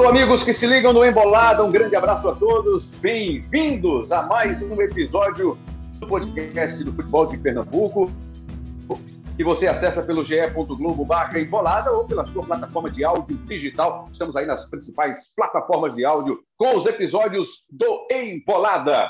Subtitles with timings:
[0.00, 2.90] Alô, amigos que se ligam no Embolada, um grande abraço a todos.
[2.92, 5.58] Bem-vindos a mais um episódio
[5.98, 8.10] do podcast do Futebol de Pernambuco,
[9.36, 14.08] que você acessa pelo ge.globo barra embolada ou pela sua plataforma de áudio digital.
[14.10, 19.06] Estamos aí nas principais plataformas de áudio com os episódios do Embolada.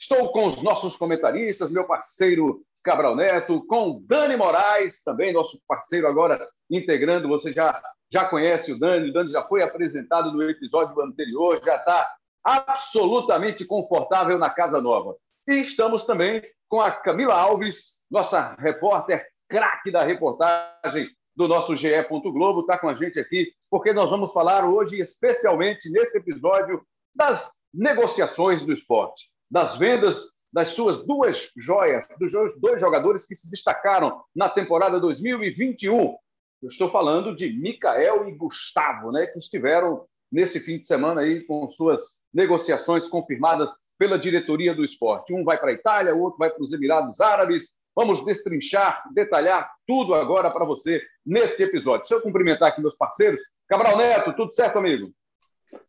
[0.00, 6.08] Estou com os nossos comentaristas, meu parceiro Cabral Neto, com Dani Moraes, também nosso parceiro
[6.08, 7.78] agora integrando, você já,
[8.12, 12.10] já conhece o Dani, o Dani já foi apresentado no episódio anterior, já está
[12.42, 15.16] absolutamente confortável na casa nova.
[15.46, 21.90] E estamos também com a Camila Alves, nossa repórter craque da reportagem do nosso GE.
[22.08, 26.82] Globo, está com a gente aqui, porque nós vamos falar hoje, especialmente nesse episódio,
[27.14, 30.18] das negociações do esporte, das vendas
[30.52, 36.16] das suas duas joias, dos dois jogadores que se destacaram na temporada 2021.
[36.62, 41.40] Eu estou falando de Mikael e Gustavo, né, que estiveram nesse fim de semana aí
[41.44, 45.32] com suas negociações confirmadas pela diretoria do esporte.
[45.32, 47.74] Um vai para a Itália, o outro vai para os Emirados Árabes.
[47.96, 52.00] Vamos destrinchar, detalhar tudo agora para você neste episódio.
[52.00, 53.40] Deixa eu cumprimentar aqui meus parceiros.
[53.66, 55.10] Cabral Neto, tudo certo, amigo?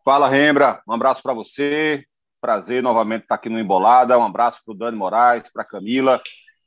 [0.06, 0.81] Fala, Rembra.
[0.88, 2.03] Um abraço para você.
[2.39, 4.17] Prazer novamente estar aqui no Embolada.
[4.17, 6.22] Um abraço para o Dani Moraes, para Camila,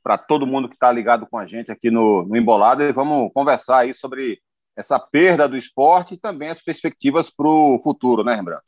[0.05, 2.83] para todo mundo que está ligado com a gente aqui no, no Embolada.
[2.83, 4.39] E vamos conversar aí sobre
[4.77, 8.61] essa perda do esporte e também as perspectivas para o futuro, né, Rembrandt?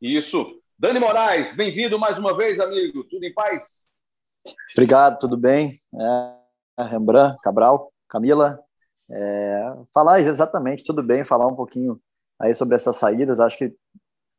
[0.00, 0.62] Isso.
[0.78, 3.04] Dani Moraes, bem-vindo mais uma vez, amigo.
[3.04, 3.90] Tudo em paz?
[4.72, 5.72] Obrigado, tudo bem?
[6.80, 8.58] É, Rembrandt, Cabral, Camila.
[9.10, 12.00] É, falar exatamente, tudo bem, falar um pouquinho
[12.40, 13.40] aí sobre essas saídas.
[13.40, 13.74] Acho que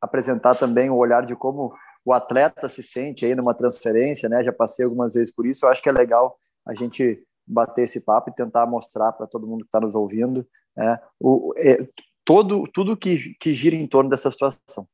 [0.00, 1.72] apresentar também o olhar de como
[2.06, 4.44] o atleta se sente aí numa transferência, né?
[4.44, 5.66] Já passei algumas vezes por isso.
[5.66, 9.46] Eu acho que é legal a gente bater esse papo e tentar mostrar para todo
[9.46, 10.46] mundo que está nos ouvindo
[10.78, 11.76] é, o, é,
[12.24, 14.86] todo tudo que, que gira em torno dessa situação.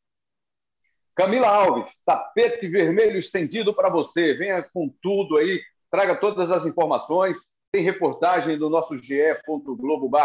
[1.14, 4.32] Camila Alves, tapete vermelho estendido para você.
[4.32, 7.38] Venha com tudo aí, traga todas as informações.
[7.70, 10.16] Tem reportagem do nosso ge.globo.br,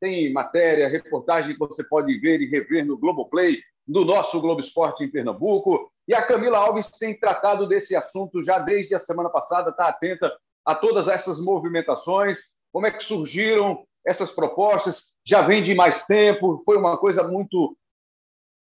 [0.00, 3.58] tem matéria, reportagem que você pode ver e rever no Globoplay,
[3.90, 5.90] do nosso Globo Esporte em Pernambuco.
[6.06, 10.32] E a Camila Alves tem tratado desse assunto já desde a semana passada, está atenta
[10.64, 12.42] a todas essas movimentações,
[12.72, 17.76] como é que surgiram essas propostas, já vem de mais tempo, foi uma coisa muito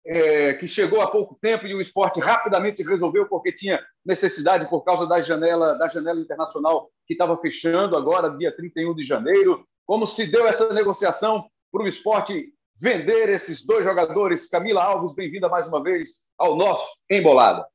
[0.07, 4.83] é, que chegou há pouco tempo e o esporte rapidamente resolveu porque tinha necessidade por
[4.83, 9.67] causa da janela da janela internacional que estava fechando agora, dia 31 de janeiro.
[9.85, 14.49] Como se deu essa negociação para o esporte vender esses dois jogadores?
[14.49, 17.67] Camila Alves, bem-vinda mais uma vez ao nosso Embolada.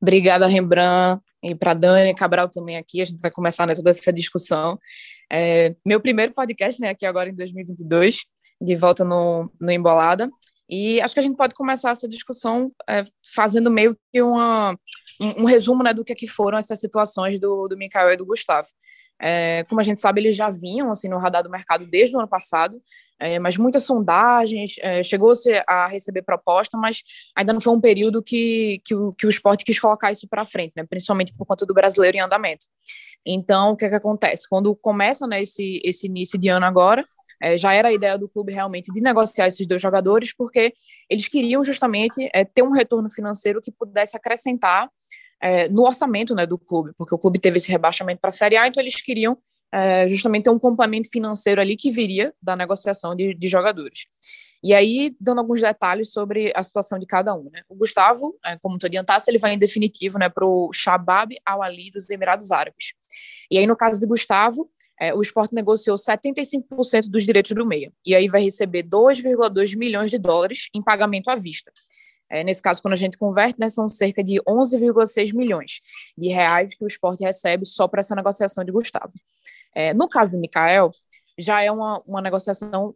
[0.00, 3.00] Obrigada, Rembrandt, e para Dani Cabral também aqui.
[3.02, 4.78] A gente vai começar né, toda essa discussão.
[5.30, 8.24] É, meu primeiro podcast, né, aqui agora em 2022,
[8.60, 10.30] de volta no, no Embolada.
[10.68, 13.02] E acho que a gente pode começar essa discussão é,
[13.34, 14.72] fazendo meio que uma,
[15.20, 18.16] um, um, resumo né, do que, é que foram essas situações do, do Mikael e
[18.16, 18.68] do Gustavo.
[19.20, 22.18] É, como a gente sabe, eles já vinham assim, no radar do mercado desde o
[22.18, 22.80] ano passado,
[23.18, 27.02] é, mas muitas sondagens, é, chegou-se a receber proposta, mas
[27.36, 30.46] ainda não foi um período que, que, o, que o esporte quis colocar isso para
[30.46, 32.66] frente, né, principalmente por conta do brasileiro em andamento.
[33.24, 34.48] Então, o que, é que acontece?
[34.48, 37.04] Quando começa né, esse, esse início de ano agora,
[37.42, 40.72] é, já era a ideia do clube realmente de negociar esses dois jogadores, porque
[41.08, 44.88] eles queriam justamente é, ter um retorno financeiro que pudesse acrescentar
[45.40, 48.56] é, no orçamento né, do clube, porque o clube teve esse rebaixamento para a Série
[48.56, 49.38] A, então eles queriam
[49.72, 54.06] é, justamente ter um complemento financeiro ali que viria da negociação de, de jogadores.
[54.62, 57.48] E aí, dando alguns detalhes sobre a situação de cada um.
[57.50, 57.62] Né?
[57.66, 61.90] O Gustavo, é, como tu adiantasse, ele vai em definitivo né, para o Shabab Al-Ali
[61.90, 62.92] dos Emirados Árabes.
[63.50, 67.90] E aí, no caso de Gustavo, é, o esporte negociou 75% dos direitos do meia.
[68.04, 71.72] E aí vai receber 2,2 milhões de dólares em pagamento à vista.
[72.30, 75.80] É, nesse caso, quando a gente converte, né, são cerca de 11,6 milhões
[76.16, 79.12] de reais que o esporte recebe só para essa negociação de Gustavo.
[79.74, 80.92] É, no caso do Mikael,
[81.38, 82.94] já é uma, uma negociação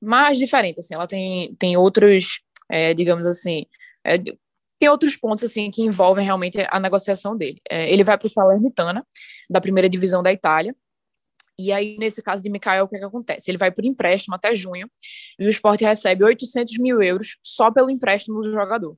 [0.00, 0.80] mais diferente.
[0.80, 2.40] Assim, ela tem, tem outros,
[2.70, 3.66] é, digamos assim,
[4.04, 4.18] é,
[4.78, 7.60] tem outros pontos assim que envolvem realmente a negociação dele.
[7.68, 9.06] É, ele vai para o Salernitana,
[9.48, 10.74] da primeira divisão da Itália,
[11.58, 13.50] e aí, nesse caso de Mikael, o que, é que acontece?
[13.50, 14.90] Ele vai por empréstimo até junho
[15.38, 18.96] e o esporte recebe 800 mil euros só pelo empréstimo do jogador.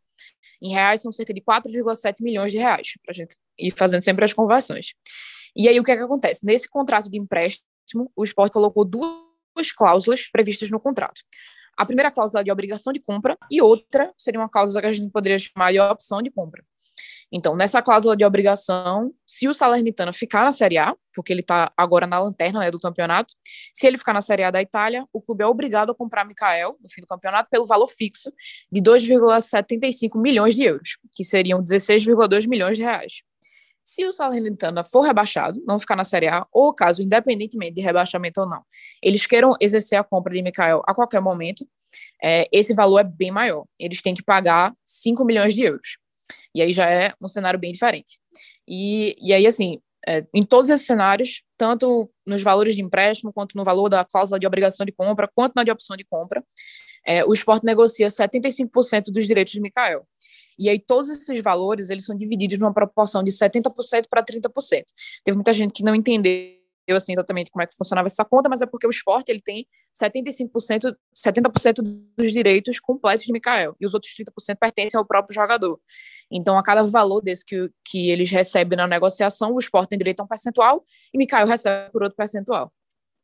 [0.60, 4.25] Em reais, são cerca de 4,7 milhões de reais, para a gente ir fazendo sempre
[4.25, 4.93] as conversões.
[5.55, 6.44] E aí, o que, é que acontece?
[6.44, 11.20] Nesse contrato de empréstimo, o esporte colocou duas cláusulas previstas no contrato.
[11.76, 15.12] A primeira cláusula de obrigação de compra e outra seria uma cláusula que a gente
[15.12, 16.64] poderia chamar de opção de compra.
[17.30, 21.70] Então, nessa cláusula de obrigação, se o Salernitana ficar na Série A, porque ele está
[21.76, 23.34] agora na lanterna né, do campeonato,
[23.75, 26.76] se ele ficar na Série A da Itália, o clube é obrigado a comprar Mikael
[26.80, 28.32] no fim do campeonato pelo valor fixo
[28.72, 33.22] de 2,75 milhões de euros, que seriam 16,2 milhões de reais.
[33.84, 38.40] Se o Salernitana for rebaixado, não ficar na Série A, ou caso, independentemente de rebaixamento
[38.40, 38.62] ou não,
[39.02, 41.66] eles queiram exercer a compra de Mikael a qualquer momento,
[42.22, 43.64] é, esse valor é bem maior.
[43.78, 45.96] Eles têm que pagar 5 milhões de euros.
[46.55, 48.19] E aí já é um cenário bem diferente.
[48.67, 53.56] E, e aí, assim, é, em todos esses cenários, tanto nos valores de empréstimo, quanto
[53.56, 56.45] no valor da cláusula de obrigação de compra, quanto na de opção de compra,
[57.06, 60.06] é, o esporte negocia 75% dos direitos de Mikael.
[60.59, 64.85] E aí todos esses valores, eles são divididos numa proporção de 70% para 30%.
[65.25, 66.57] Teve muita gente que não entendeu
[66.96, 69.67] assim exatamente como é que funcionava essa conta, mas é porque o esporte ele tem
[69.94, 71.82] 75%, 70%
[72.17, 75.81] dos direitos completos de Mikael, e os outros 30% pertencem ao próprio jogador.
[76.31, 80.20] Então, a cada valor desse que, que eles recebem na negociação, o esporte tem direito
[80.20, 82.73] a um percentual e Mikael recebe por outro percentual.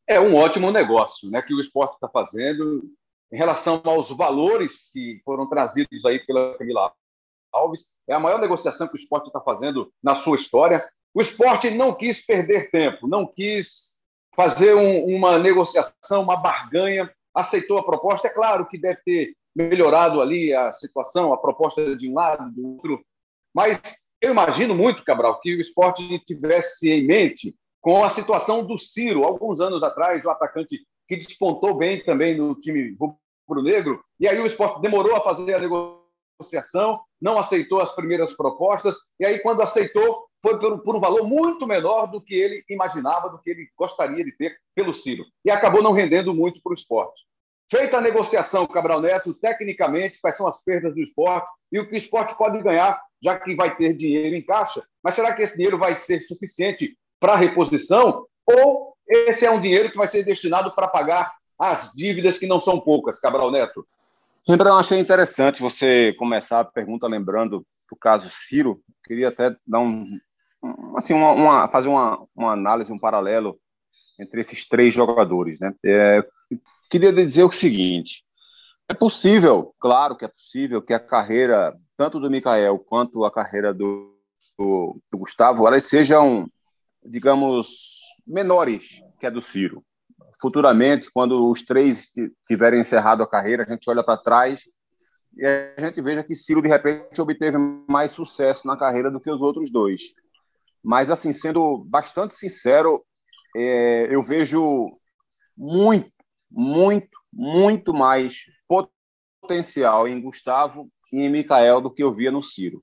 [0.07, 2.83] É um ótimo negócio né, que o esporte está fazendo
[3.33, 6.93] em relação aos valores que foram trazidos aí pela Camila
[7.53, 7.97] Alves.
[8.07, 10.87] É a maior negociação que o esporte está fazendo na sua história.
[11.15, 13.97] O esporte não quis perder tempo, não quis
[14.35, 18.27] fazer um, uma negociação, uma barganha, aceitou a proposta.
[18.27, 22.73] É claro que deve ter melhorado ali a situação, a proposta de um lado, do
[22.73, 23.05] outro,
[23.55, 23.81] mas
[24.21, 29.25] eu imagino muito, Cabral, que o esporte tivesse em mente com a situação do Ciro,
[29.25, 32.97] alguns anos atrás, o atacante que despontou bem também no time
[33.47, 38.97] rubro-negro, e aí o esporte demorou a fazer a negociação, não aceitou as primeiras propostas,
[39.21, 43.31] e aí, quando aceitou, foi por, por, um valor muito menor do que ele imaginava,
[43.31, 45.25] do que ele gostaria de ter pelo Ciro.
[45.43, 47.23] E acabou não rendendo muito para o esporte.
[47.71, 51.95] Feita a negociação, Cabral Neto, tecnicamente, quais são as perdas do esporte e o que
[51.95, 54.85] o esporte pode ganhar, já que vai ter dinheiro em caixa.
[55.03, 58.27] Mas será que esse dinheiro vai ser suficiente para reposição?
[58.47, 62.61] Ou esse é um dinheiro que vai ser destinado para pagar as dívidas que não
[62.61, 63.87] são poucas, Cabral Neto?
[64.47, 68.83] Lembrando, achei interessante você começar a pergunta lembrando do caso Ciro.
[69.03, 70.07] Queria até dar um,
[70.97, 73.59] assim, uma, uma, fazer uma, uma análise, um paralelo
[74.19, 75.59] entre esses três jogadores.
[75.59, 75.75] Né?
[75.85, 76.25] É,
[76.91, 78.25] queria dizer o seguinte:
[78.89, 83.73] é possível, claro que é possível, que a carreira, tanto do Mikael quanto a carreira
[83.73, 84.17] do,
[84.59, 86.49] do, do Gustavo, elas sejam,
[87.05, 89.85] digamos, menores que a do Ciro.
[90.41, 92.11] Futuramente, quando os três
[92.47, 94.65] tiverem encerrado a carreira, a gente olha para trás
[95.37, 97.57] e a gente veja que Ciro, de repente, obteve
[97.89, 100.15] mais sucesso na carreira do que os outros dois.
[100.85, 103.03] Mas, assim, sendo bastante sincero,
[103.57, 104.99] é, eu vejo
[105.57, 106.11] muito,
[106.51, 112.83] muito, muito mais potencial em Gustavo e em Mikael do que eu via no Ciro.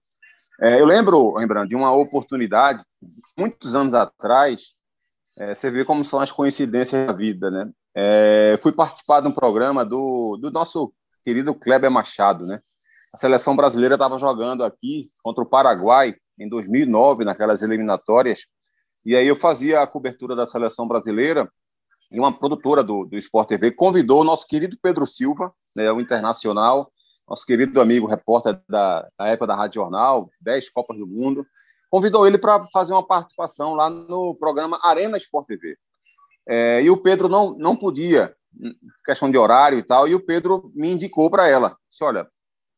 [0.59, 2.83] É, eu lembro, lembrando, de uma oportunidade,
[3.37, 4.63] muitos anos atrás,
[5.37, 7.69] é, você vê como são as coincidências da vida, né?
[7.95, 10.93] É, fui participar de um programa do, do nosso
[11.25, 12.59] querido Kleber Machado, né?
[13.13, 18.45] A seleção brasileira estava jogando aqui contra o Paraguai em 2009, naquelas eliminatórias,
[19.05, 21.51] e aí eu fazia a cobertura da seleção brasileira
[22.11, 26.01] e uma produtora do, do Sport TV convidou o nosso querido Pedro Silva, né, o
[26.01, 26.91] internacional,
[27.27, 31.45] nosso querido amigo repórter da, da época da Rádio Jornal, 10 Copas do Mundo,
[31.89, 35.77] convidou ele para fazer uma participação lá no programa Arena Sport TV.
[36.47, 38.35] É, e o Pedro não, não podia,
[39.05, 41.77] questão de horário e tal, e o Pedro me indicou para ela.
[41.89, 42.27] Disse, olha,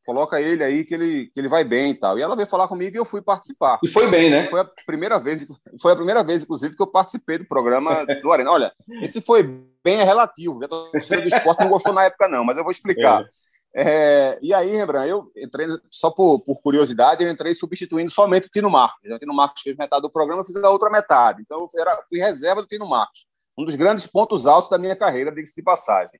[0.05, 2.17] coloca ele aí que ele, que ele vai bem e tal.
[2.17, 3.79] E ela veio falar comigo e eu fui participar.
[3.83, 4.48] E foi bem, né?
[4.50, 5.45] Foi a primeira vez,
[5.81, 8.51] foi a primeira vez, inclusive, que eu participei do programa do Arena.
[8.51, 9.43] Olha, esse foi
[9.83, 10.63] bem relativo.
[10.63, 13.22] A torcida do esporte não gostou na época, não, mas eu vou explicar.
[13.22, 13.53] É.
[13.75, 18.51] É, e aí, Rembrandt, eu entrei, só por, por, curiosidade, eu entrei substituindo somente o
[18.51, 19.00] Tino Marcos.
[19.10, 21.41] O Tino Marcos fez metade do programa, eu fiz a outra metade.
[21.41, 23.25] Então, eu era, fui reserva do Tino Marcos.
[23.57, 26.19] Um dos grandes pontos altos da minha carreira, diga-se de passagem.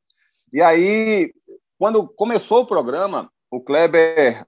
[0.52, 1.32] E aí,
[1.78, 4.46] quando começou o programa, o Kleber,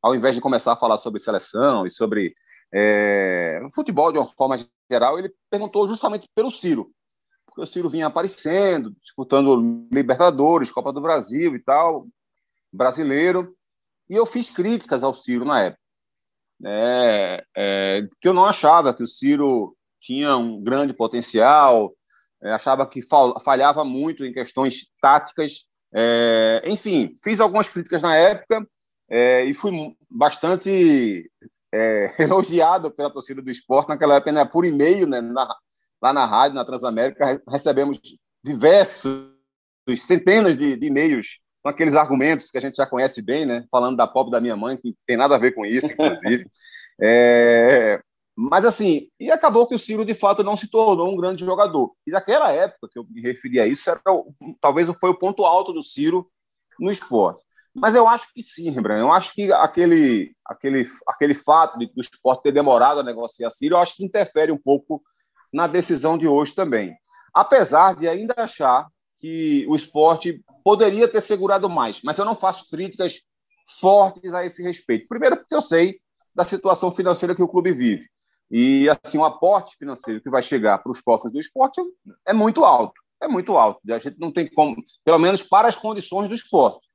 [0.00, 2.32] ao invés de começar a falar sobre seleção e sobre
[2.72, 4.56] é, futebol de uma forma
[4.88, 6.92] geral, ele perguntou justamente pelo Ciro.
[7.44, 12.06] Porque o Ciro vinha aparecendo, disputando Libertadores, Copa do Brasil e tal,
[12.72, 13.56] brasileiro.
[14.08, 15.82] E eu fiz críticas ao Ciro na época.
[16.64, 21.92] É, é, que eu não achava que o Ciro tinha um grande potencial,
[22.40, 23.00] é, achava que
[23.44, 25.64] falhava muito em questões táticas
[25.98, 28.68] é, enfim, fiz algumas críticas na época
[29.08, 31.30] é, e fui bastante
[31.72, 33.88] é, elogiado pela torcida do esporte.
[33.88, 35.56] Naquela época, né, por e-mail, né, na,
[36.02, 37.98] lá na rádio, na Transamérica, recebemos
[38.44, 39.30] diversos,
[39.96, 43.96] centenas de, de e-mails com aqueles argumentos que a gente já conhece bem, né, falando
[43.96, 46.46] da pobre da minha mãe, que tem nada a ver com isso, inclusive.
[46.98, 48.00] É,
[48.36, 51.94] mas assim, e acabou que o Ciro de fato não se tornou um grande jogador.
[52.06, 54.00] E naquela época que eu me referi a isso, era,
[54.60, 56.30] talvez foi o ponto alto do Ciro
[56.78, 57.42] no esporte.
[57.74, 59.00] Mas eu acho que sim, Rembrandt.
[59.00, 63.76] Eu acho que aquele, aquele, aquele fato de, do esporte ter demorado a negociar Ciro,
[63.76, 65.02] eu acho que interfere um pouco
[65.50, 66.94] na decisão de hoje também.
[67.34, 72.68] Apesar de ainda achar que o esporte poderia ter segurado mais, mas eu não faço
[72.68, 73.22] críticas
[73.80, 75.08] fortes a esse respeito.
[75.08, 75.98] Primeiro, porque eu sei
[76.34, 78.06] da situação financeira que o clube vive.
[78.50, 81.80] E assim, o aporte financeiro que vai chegar para os cofres do esporte
[82.26, 82.94] é muito alto.
[83.20, 83.80] É muito alto.
[83.90, 86.86] A gente não tem como, pelo menos para as condições do esporte.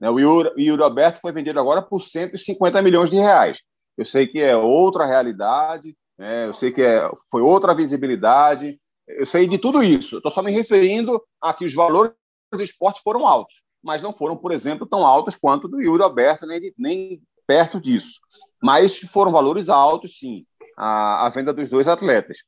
[0.00, 3.60] Né, o Yuri Alberto foi vendido agora por 150 milhões de reais.
[3.96, 6.46] Eu sei que é outra realidade, né?
[6.46, 8.76] eu sei que é, foi outra visibilidade,
[9.06, 10.16] eu sei de tudo isso.
[10.16, 12.12] Estou só me referindo a que os valores
[12.52, 16.46] do esporte foram altos, mas não foram, por exemplo, tão altos quanto do Yuri Alberto,
[16.46, 18.20] nem, nem perto disso.
[18.62, 20.46] Mas foram valores altos, sim,
[20.80, 22.38] a, a venda dos dois atletas.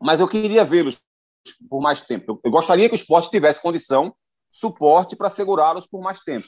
[0.00, 0.98] Mas eu queria vê-los
[1.68, 2.32] por mais tempo.
[2.32, 4.14] Eu, eu gostaria que o esporte tivesse condição,
[4.50, 6.46] suporte para segurá-los por mais tempo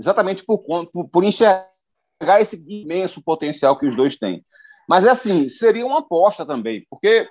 [0.00, 1.66] exatamente por, por, por enxergar
[2.40, 4.44] esse imenso potencial que os dois têm.
[4.88, 7.28] Mas é assim, seria uma aposta também, porque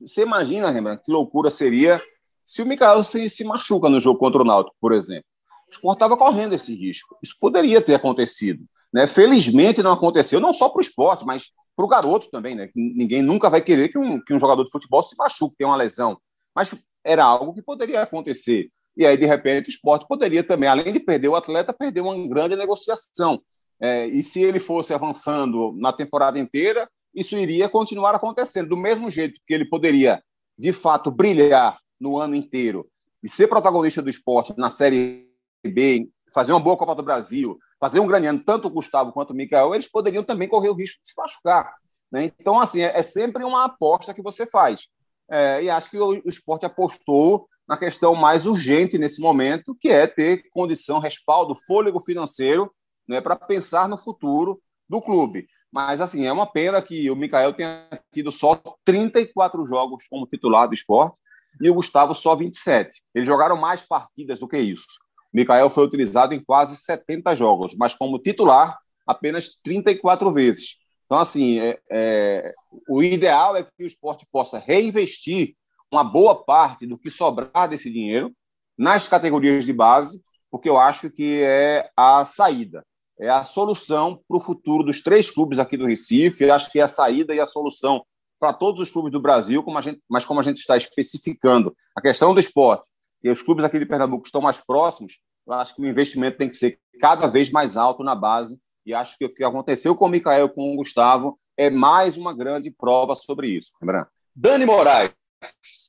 [0.00, 2.00] você imagina, Rembrandt, que loucura seria
[2.44, 5.24] se o Mikael se, se machuca no jogo contra o Náutico, por exemplo.
[5.68, 7.16] O esporte estava correndo esse risco.
[7.22, 8.64] Isso poderia ter acontecido.
[8.92, 9.06] Né?
[9.06, 12.54] Felizmente não aconteceu, não só para o esporte, mas para o garoto também.
[12.54, 12.70] Né?
[12.74, 15.76] Ninguém nunca vai querer que um, que um jogador de futebol se machuque, tenha uma
[15.76, 16.18] lesão.
[16.54, 16.74] Mas
[17.04, 18.70] era algo que poderia acontecer.
[18.96, 22.28] E aí, de repente, o esporte poderia também, além de perder o atleta, perder uma
[22.28, 23.40] grande negociação.
[23.80, 28.68] É, e se ele fosse avançando na temporada inteira, isso iria continuar acontecendo.
[28.68, 30.22] Do mesmo jeito que ele poderia,
[30.58, 32.88] de fato, brilhar no ano inteiro
[33.22, 35.28] e ser protagonista do esporte na Série
[35.64, 39.30] B, fazer uma boa Copa do Brasil, fazer um grande ano, tanto o Gustavo quanto
[39.30, 41.74] o Mikael, eles poderiam também correr o risco de se machucar.
[42.10, 42.24] Né?
[42.38, 44.88] Então, assim, é, é, sempre uma aposta que você faz.
[45.30, 49.88] É, e acho que o, o esporte apostou na questão mais urgente nesse momento, que
[49.88, 52.70] é ter condição, respaldo, fôlego financeiro
[53.08, 55.46] né, para pensar no futuro do clube.
[55.72, 60.68] Mas, assim, é uma pena que o Mikael tenha tido só 34 jogos como titular
[60.68, 61.16] do esporte
[61.60, 63.02] e o Gustavo só 27.
[63.14, 65.00] Eles jogaram mais partidas do que isso.
[65.32, 70.76] Mikael foi utilizado em quase 70 jogos, mas como titular, apenas 34 vezes.
[71.06, 72.52] Então, assim, é, é,
[72.88, 75.54] o ideal é que o esporte possa reinvestir
[75.90, 78.32] uma boa parte do que sobrar desse dinheiro
[78.78, 82.84] nas categorias de base, porque eu acho que é a saída,
[83.18, 86.44] é a solução para o futuro dos três clubes aqui do Recife.
[86.44, 88.04] Eu acho que é a saída e a solução
[88.40, 91.76] para todos os clubes do Brasil, como a gente, mas como a gente está especificando
[91.94, 92.84] a questão do esporte
[93.22, 96.48] e os clubes aqui de Pernambuco estão mais próximos, eu acho que o investimento tem
[96.48, 98.60] que ser cada vez mais alto na base.
[98.84, 102.16] E acho que o que aconteceu com o Mikael e com o Gustavo é mais
[102.16, 103.70] uma grande prova sobre isso.
[103.80, 104.08] Lembrando.
[104.34, 105.12] Dani Moraes,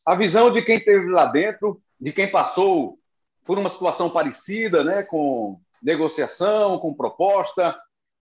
[0.06, 3.00] a visão de quem esteve lá dentro, de quem passou
[3.46, 7.76] por uma situação parecida, né, com negociação, com proposta.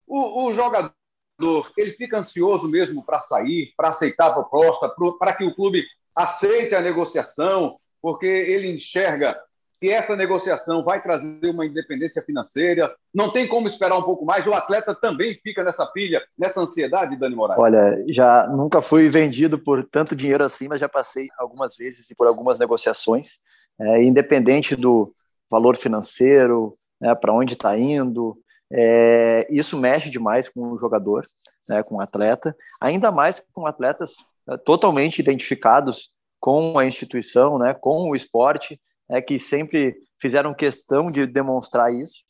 [0.07, 0.93] O, o jogador
[1.77, 5.85] ele fica ansioso mesmo para sair, para aceitar a proposta, para que o clube
[6.15, 9.35] aceite a negociação, porque ele enxerga
[9.81, 12.95] que essa negociação vai trazer uma independência financeira.
[13.15, 14.47] Não tem como esperar um pouco mais.
[14.47, 17.59] O atleta também fica nessa pilha, nessa ansiedade, Dani Moraes.
[17.59, 22.15] Olha, já nunca fui vendido por tanto dinheiro assim, mas já passei algumas vezes e
[22.15, 23.39] por algumas negociações.
[23.81, 25.15] É, independente do
[25.51, 28.37] valor financeiro, né, para onde está indo,
[28.71, 31.25] é, isso mexe demais com o jogador,
[31.67, 34.15] né, com o atleta, ainda mais com atletas
[34.47, 36.13] é, totalmente identificados
[36.45, 42.23] com a instituição, né, com o esporte, é, que sempre fizeram questão de demonstrar isso.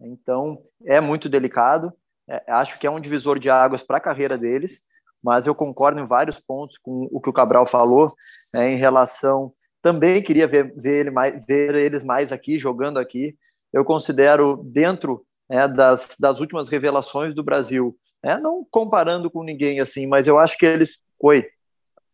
[0.00, 1.92] Então, é muito delicado.
[2.30, 4.82] É, acho que é um divisor de águas para a carreira deles,
[5.24, 8.14] mas eu concordo em vários pontos com o que o Cabral falou
[8.54, 9.52] é, em relação.
[9.82, 13.34] Também queria ver, ver, ele mais, ver eles mais aqui, jogando aqui.
[13.72, 19.80] Eu considero, dentro é, das, das últimas revelações do Brasil, é, não comparando com ninguém
[19.80, 21.00] assim, mas eu acho que eles.
[21.18, 21.44] Oi.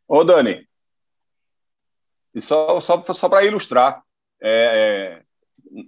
[0.08, 0.66] Ô, Dani,
[2.34, 4.02] e só, só, só para ilustrar,
[4.42, 5.22] é, é,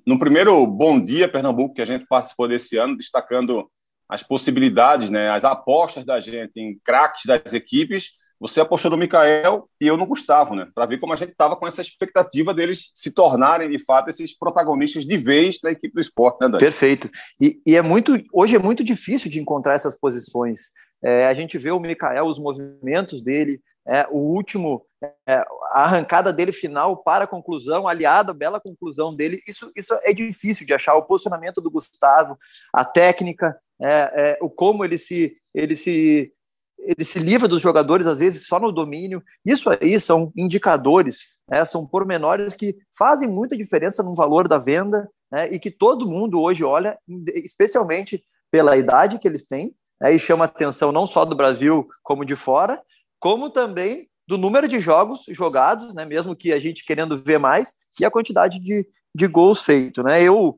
[0.07, 3.71] no primeiro Bom Dia Pernambuco que a gente participou desse ano, destacando
[4.09, 9.69] as possibilidades, né, as apostas da gente em craques das equipes, você apostou no Mikael
[9.81, 10.69] e eu no Gustavo, né?
[10.75, 14.37] Para ver como a gente estava com essa expectativa deles se tornarem, de fato, esses
[14.37, 16.59] protagonistas de vez da equipe do esporte, né?
[16.59, 17.09] Perfeito.
[17.41, 20.73] E, e, é muito, hoje é muito difícil de encontrar essas posições.
[21.03, 24.87] É, a gente vê o Mikael, os movimentos dele, é, o último,
[25.27, 29.95] é, a arrancada dele final para a conclusão, aliada à bela conclusão dele, isso, isso
[30.03, 30.95] é difícil de achar.
[30.95, 32.39] O posicionamento do Gustavo,
[32.73, 36.33] a técnica, é, é, o como ele se, ele se
[36.79, 39.23] ele se livra dos jogadores, às vezes, só no domínio.
[39.45, 45.09] Isso aí são indicadores, né, são pormenores que fazem muita diferença no valor da venda
[45.33, 46.99] né, e que todo mundo hoje olha,
[47.43, 52.25] especialmente pela idade que eles têm, né, e chama atenção não só do Brasil como
[52.25, 52.81] de fora,
[53.25, 57.75] como também do número de jogos jogados, né, mesmo que a gente querendo ver mais,
[57.99, 60.05] e a quantidade de, de gols feitos.
[60.05, 60.23] Né?
[60.23, 60.55] Eu,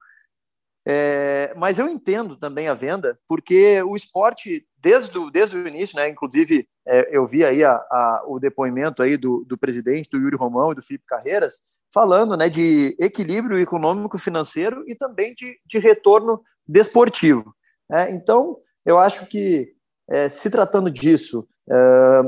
[0.85, 5.95] é, mas eu entendo também a venda, porque o esporte, desde o, desde o início,
[5.95, 10.19] né, inclusive é, eu vi aí a, a, o depoimento aí do, do presidente, do
[10.19, 11.61] Yuri Romão e do Felipe Carreiras,
[11.95, 17.55] falando né, de equilíbrio econômico financeiro e também de, de retorno desportivo.
[17.89, 18.11] Né?
[18.11, 19.73] Então, eu acho que,
[20.11, 22.23] é, se tratando disso, é,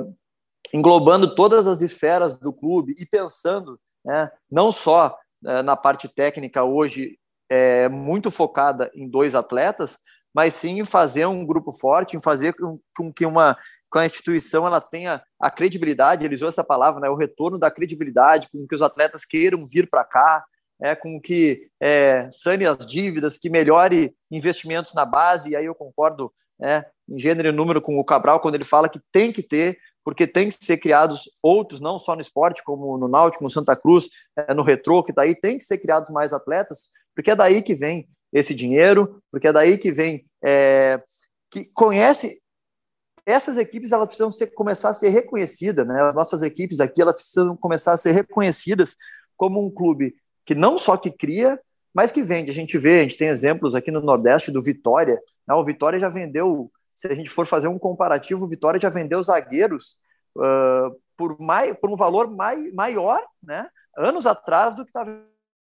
[0.73, 6.65] englobando todas as esferas do clube e pensando né, não só é, na parte técnica
[6.65, 9.99] hoje é, muito focada em dois atletas,
[10.35, 13.57] mas sim em fazer um grupo forte, em fazer com, com que uma
[13.91, 17.71] com a instituição ela tenha a credibilidade, ele usou essa palavra, né, o retorno da
[17.71, 20.45] credibilidade, com que os atletas queiram vir para cá,
[20.81, 25.75] é, com que é, sane as dívidas, que melhore investimentos na base, e aí eu
[25.75, 26.33] concordo
[26.63, 29.79] é, em gênero e número com o Cabral, quando ele fala que tem que ter,
[30.09, 33.77] porque tem que ser criados outros, não só no esporte, como no Náutico, no Santa
[33.77, 36.85] Cruz, é, no Retrô, que está aí, tem que ser criados mais atletas,
[37.15, 40.99] porque é daí que vem esse dinheiro, porque é daí que vem é,
[41.51, 42.41] que conhece
[43.27, 46.03] essas equipes elas precisam ser, começar a ser reconhecidas, né?
[46.03, 48.97] As nossas equipes aqui elas precisam começar a ser reconhecidas
[49.37, 50.15] como um clube
[50.47, 51.61] que não só que cria,
[51.93, 52.51] mas que vende.
[52.51, 55.21] A gente vê, a gente tem exemplos aqui no Nordeste do Vitória.
[55.47, 55.55] Né?
[55.55, 59.23] O Vitória já vendeu, se a gente for fazer um comparativo, o Vitória já vendeu
[59.23, 59.97] zagueiros
[60.37, 63.69] uh, por, mais, por um valor mai, maior, né?
[63.97, 65.07] Anos atrás do que está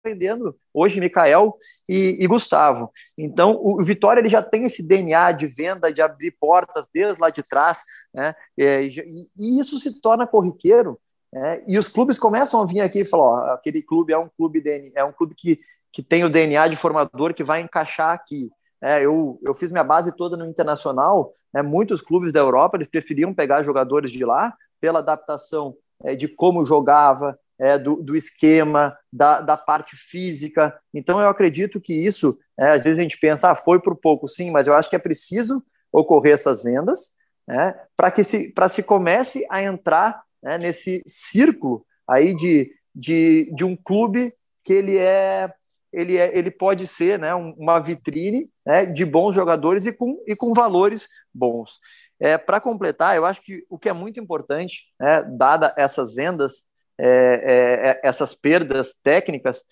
[0.05, 1.55] vendendo hoje Mikael
[1.87, 2.91] e, e, Gustavo.
[3.17, 7.29] Então, o Vitória ele já tem esse DNA de venda, de abrir portas desde lá
[7.29, 7.81] de trás,
[8.13, 8.35] né?
[8.57, 9.05] E,
[9.39, 10.99] e isso se torna corriqueiro.
[11.31, 11.63] Né?
[11.65, 14.61] E os clubes começam a vir aqui e falar: ó, aquele clube é um clube
[14.93, 15.61] é um clube que,
[15.93, 18.51] que tem o DNA de formador que vai encaixar aqui.
[18.83, 21.33] É, eu, eu fiz minha base toda no internacional.
[21.53, 21.61] Né?
[21.61, 26.65] Muitos clubes da Europa eles preferiam pegar jogadores de lá pela adaptação é, de como
[26.65, 30.75] jogava, é, do, do, esquema, da, da, parte física.
[30.91, 34.27] Então, eu acredito que isso, é, às vezes a gente pensa, ah, foi por pouco,
[34.27, 37.15] sim, mas eu acho que é preciso ocorrer essas vendas
[37.47, 43.63] né, para que se, se comece a entrar né, nesse círculo aí de, de, de
[43.63, 45.53] um clube que ele é
[45.91, 50.35] ele, é, ele pode ser né, uma vitrine né, de bons jogadores e com, e
[50.35, 51.79] com valores bons.
[52.19, 56.65] É, Para completar, eu acho que o que é muito importante, né, dada essas vendas,
[56.97, 59.63] é, é, é, essas perdas técnicas,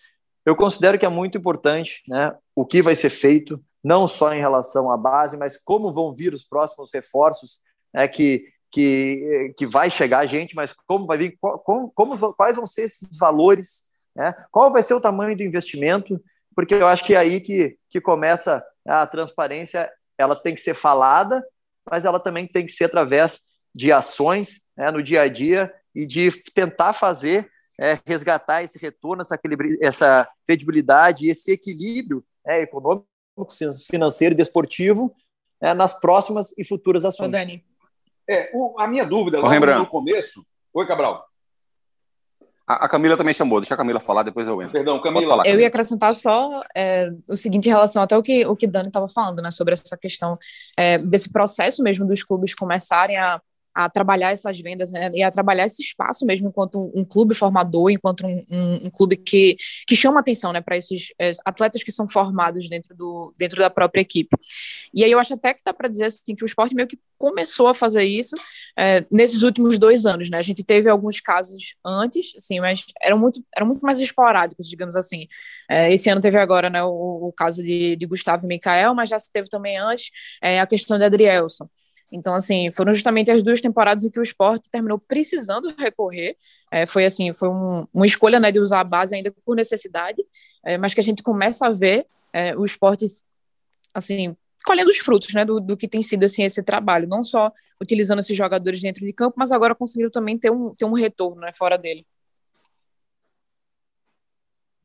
[0.45, 4.39] eu considero que é muito importante né, o que vai ser feito, não só em
[4.39, 7.61] relação à base, mas como vão vir os próximos reforços,
[7.93, 12.55] né, que, que, que vai chegar a gente, mas como vai vir, como, como, quais
[12.55, 13.83] vão ser esses valores,
[14.19, 16.21] né, qual vai ser o tamanho do investimento,
[16.53, 20.73] porque eu acho que é aí que, que começa a transparência, ela tem que ser
[20.73, 21.41] falada,
[21.89, 26.05] mas ela também tem que ser através de ações né, no dia a dia e
[26.05, 29.39] de tentar fazer, é, resgatar esse retorno, essa,
[29.81, 33.07] essa credibilidade, esse equilíbrio é, econômico,
[33.89, 35.15] financeiro e desportivo
[35.61, 37.29] é, nas próximas e futuras ações.
[37.29, 37.63] Ô, Dani.
[38.29, 40.41] É, o, a minha dúvida, lá no começo...
[40.73, 41.28] Oi, Cabral.
[42.69, 44.73] A, Camila também chamou, deixa a Camila falar, depois eu entro.
[44.73, 45.25] Perdão, Camila.
[45.25, 48.67] Falar, eu ia acrescentar só é, o seguinte em relação até o que o que
[48.67, 50.37] Dani estava falando, né, sobre essa questão
[50.77, 53.41] é, desse processo mesmo dos clubes começarem a
[53.73, 57.89] a trabalhar essas vendas né, e a trabalhar esse espaço mesmo enquanto um, clube formador,
[57.89, 61.91] enquanto um, um, um, clube que, que chama atenção né, para esses é, atletas que
[61.91, 64.35] são formados dentro, do, dentro da própria equipe.
[64.93, 66.99] E aí eu acho até que dá para dizer assim, que o esporte meio que
[67.17, 68.33] começou a fazer isso
[68.77, 70.29] é, nesses últimos dois anos.
[70.29, 70.37] Né?
[70.37, 74.95] A gente teve alguns casos antes, assim, mas eram muito, eram muito mais esporádicos, digamos
[74.95, 75.27] assim.
[75.69, 79.09] É, esse ano teve agora né, o, o caso de, de Gustavo e Mikael, mas
[79.09, 80.09] já teve também antes
[80.41, 81.69] a questão de Adrielson.
[82.11, 86.35] Então, assim, foram justamente as duas temporadas em que o esporte terminou precisando recorrer.
[86.71, 90.23] É, foi assim, foi um, uma escolha né, de usar a base ainda por necessidade,
[90.65, 93.05] é, mas que a gente começa a ver é, o esporte,
[93.93, 97.51] assim, colhendo os frutos né, do, do, que tem sido assim, esse trabalho, não só
[97.81, 101.41] utilizando esses jogadores dentro de campo, mas agora conseguindo também ter um, ter um retorno
[101.41, 102.05] né, fora dele.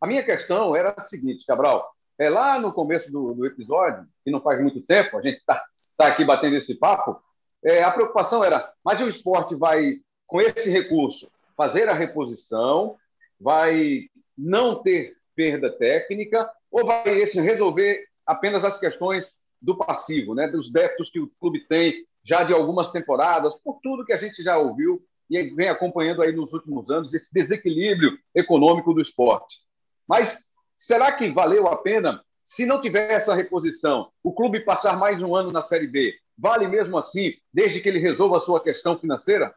[0.01, 1.91] A minha questão era a seguinte, Cabral.
[2.19, 5.65] É, lá no começo do, do episódio, que não faz muito tempo, a gente está
[5.95, 7.21] está aqui batendo esse papo,
[7.65, 9.95] é, a preocupação era, mas o esporte vai,
[10.27, 12.97] com esse recurso, fazer a reposição,
[13.41, 14.03] vai
[14.37, 20.71] não ter perda técnica, ou vai esse, resolver apenas as questões do passivo, né, dos
[20.71, 24.59] débitos que o clube tem já de algumas temporadas, por tudo que a gente já
[24.59, 29.61] ouviu e vem acompanhando aí nos últimos anos esse desequilíbrio econômico do esporte.
[30.07, 35.23] Mas será que valeu a pena, se não tiver essa reposição, o clube passar mais
[35.23, 36.15] um ano na Série B?
[36.37, 39.55] Vale mesmo assim, desde que ele resolva a sua questão financeira?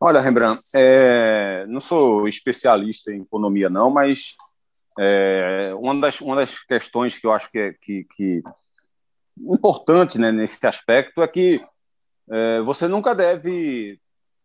[0.00, 4.34] Olha, Rembrandt, é, não sou especialista em economia, não, mas
[4.98, 8.42] é, uma, das, uma das questões que eu acho que é que, que
[9.38, 11.60] importante né, nesse aspecto é que
[12.28, 14.00] é, você nunca deve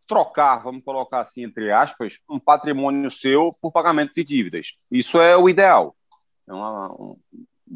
[0.06, 4.68] trocar, vamos colocar assim, entre aspas, um patrimônio seu por pagamento de dívidas.
[4.92, 5.96] Isso é o ideal.
[6.48, 7.16] É uma, um,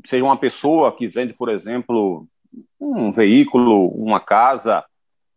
[0.05, 2.27] seja uma pessoa que vende, por exemplo,
[2.81, 4.85] um veículo, uma casa,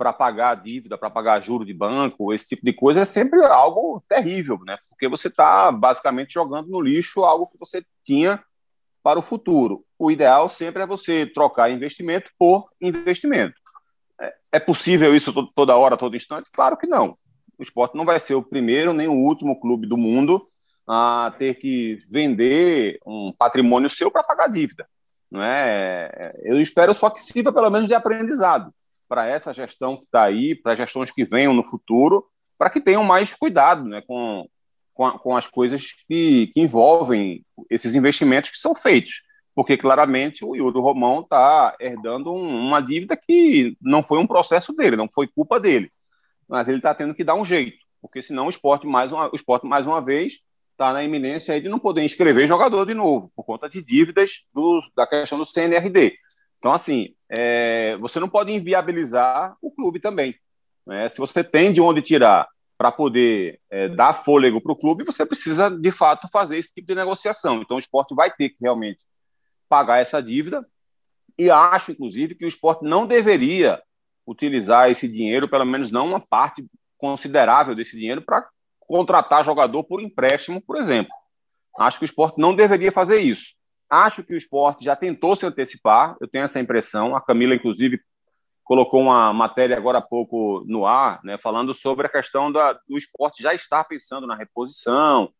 [0.01, 4.03] para pagar dívida, para pagar juro de banco, esse tipo de coisa é sempre algo
[4.09, 4.75] terrível, né?
[4.89, 8.43] Porque você está basicamente jogando no lixo algo que você tinha
[9.03, 9.85] para o futuro.
[9.99, 13.53] O ideal sempre é você trocar investimento por investimento.
[14.19, 16.49] É, é possível isso toda hora, todo instante?
[16.51, 17.11] Claro que não.
[17.59, 20.49] O esporte não vai ser o primeiro nem o último clube do mundo
[20.87, 24.87] a ter que vender um patrimônio seu para pagar dívida.
[25.29, 26.33] Não é?
[26.43, 28.73] Eu espero só que sirva pelo menos de aprendizado
[29.07, 32.25] para essa gestão que está aí, para gestões que venham no futuro,
[32.57, 34.47] para que tenham mais cuidado né, com,
[34.93, 39.21] com, a, com as coisas que, que, envolvem esses investimentos que são feitos.
[39.53, 44.71] Porque claramente o Yuri Romão está herdando um, uma dívida que não foi um processo
[44.73, 45.91] dele, não foi culpa dele.
[46.47, 49.35] Mas ele está tendo que dar um jeito, porque senão o esporte, mais uma, o
[49.35, 50.39] esporte, mais uma vez,
[50.81, 54.81] está na iminência de não poder inscrever jogador de novo, por conta de dívidas do,
[54.95, 56.17] da questão do CNRD.
[56.57, 60.35] Então, assim, é, você não pode inviabilizar o clube também.
[60.85, 61.07] Né?
[61.07, 62.47] Se você tem de onde tirar
[62.79, 66.87] para poder é, dar fôlego para o clube, você precisa, de fato, fazer esse tipo
[66.87, 67.61] de negociação.
[67.61, 69.05] Então, o esporte vai ter que realmente
[69.69, 70.65] pagar essa dívida.
[71.37, 73.79] E acho, inclusive, que o esporte não deveria
[74.25, 76.65] utilizar esse dinheiro, pelo menos não uma parte
[76.97, 78.47] considerável desse dinheiro, para
[78.91, 81.13] contratar jogador por empréstimo, por exemplo.
[81.79, 83.53] Acho que o esporte não deveria fazer isso.
[83.89, 87.15] Acho que o esporte já tentou se antecipar, eu tenho essa impressão.
[87.15, 88.01] A Camila, inclusive,
[88.65, 92.97] colocou uma matéria agora há pouco no ar, né, falando sobre a questão da, do
[92.97, 95.31] esporte já estar pensando na reposição,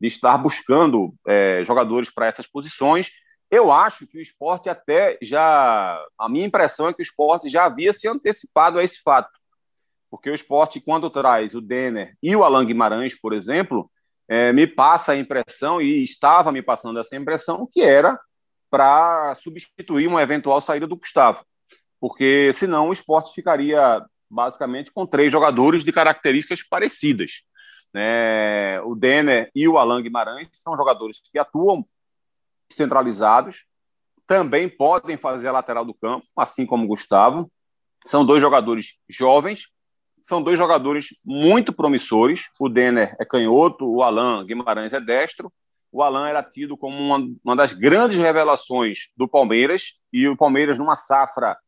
[0.00, 3.08] de estar buscando é, jogadores para essas posições.
[3.48, 6.04] Eu acho que o esporte até já.
[6.18, 9.30] A minha impressão é que o esporte já havia se antecipado a esse fato.
[10.14, 13.90] Porque o esporte, quando traz o Denner e o Alan Guimarães, por exemplo,
[14.28, 18.16] é, me passa a impressão, e estava me passando essa impressão, que era
[18.70, 21.44] para substituir uma eventual saída do Gustavo.
[22.00, 27.42] Porque senão o esporte ficaria basicamente com três jogadores de características parecidas.
[27.92, 31.84] É, o Denner e o Alan Guimarães são jogadores que atuam
[32.70, 33.64] centralizados,
[34.28, 37.50] também podem fazer a lateral do campo, assim como o Gustavo.
[38.06, 39.73] São dois jogadores jovens,
[40.24, 42.48] são dois jogadores muito promissores.
[42.58, 45.52] O Denner é canhoto, o Alan Guimarães é destro.
[45.92, 50.78] O Alan era tido como uma, uma das grandes revelações do Palmeiras, e o Palmeiras,
[50.78, 51.58] numa safra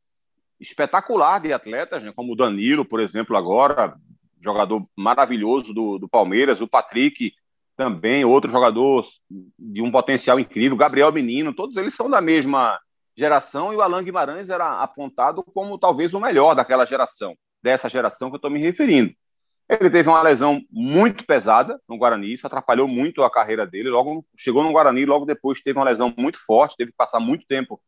[0.59, 3.95] espetacular de atletas, né, como o Danilo, por exemplo, agora,
[4.43, 7.35] jogador maravilhoso do, do Palmeiras, o Patrick
[7.77, 9.05] também, outro jogador
[9.59, 12.81] de um potencial incrível, Gabriel Menino, todos eles são da mesma
[13.15, 18.31] geração, e o Alan Guimarães era apontado como talvez o melhor daquela geração dessa geração
[18.31, 19.13] que eu estou me referindo.
[19.69, 23.91] Ele teve uma lesão muito pesada no Guarani, isso atrapalhou muito a carreira dele.
[23.91, 27.45] Logo chegou no Guarani, logo depois teve uma lesão muito forte, teve que passar muito
[27.47, 27.83] tempo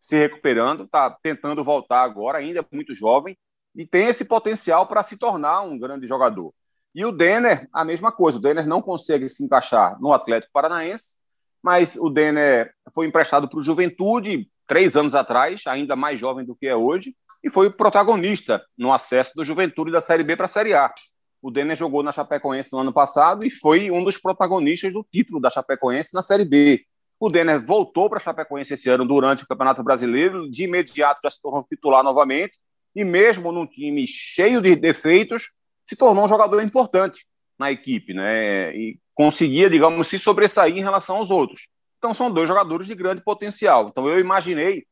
[0.00, 3.36] se recuperando, está tentando voltar agora, ainda é muito jovem
[3.76, 6.54] e tem esse potencial para se tornar um grande jogador.
[6.94, 8.38] E o Denner, a mesma coisa.
[8.38, 11.14] O Denner não consegue se encaixar no Atlético Paranaense,
[11.62, 16.54] mas o Denner foi emprestado para o Juventude três anos atrás, ainda mais jovem do
[16.54, 20.50] que é hoje, e foi protagonista no acesso do Juventude da Série B para a
[20.50, 20.92] Série A.
[21.40, 25.40] O Denner jogou na Chapecoense no ano passado e foi um dos protagonistas do título
[25.40, 26.84] da Chapecoense na Série B.
[27.18, 31.30] O Denner voltou para a Chapecoense esse ano durante o Campeonato Brasileiro, de imediato já
[31.30, 32.58] se tornou titular novamente,
[32.94, 35.50] e mesmo num time cheio de defeitos,
[35.84, 37.24] se tornou um jogador importante
[37.58, 38.76] na equipe, né?
[38.76, 41.62] E conseguia, digamos, se sobressair em relação aos outros.
[41.98, 43.88] Então são dois jogadores de grande potencial.
[43.88, 44.86] Então eu imaginei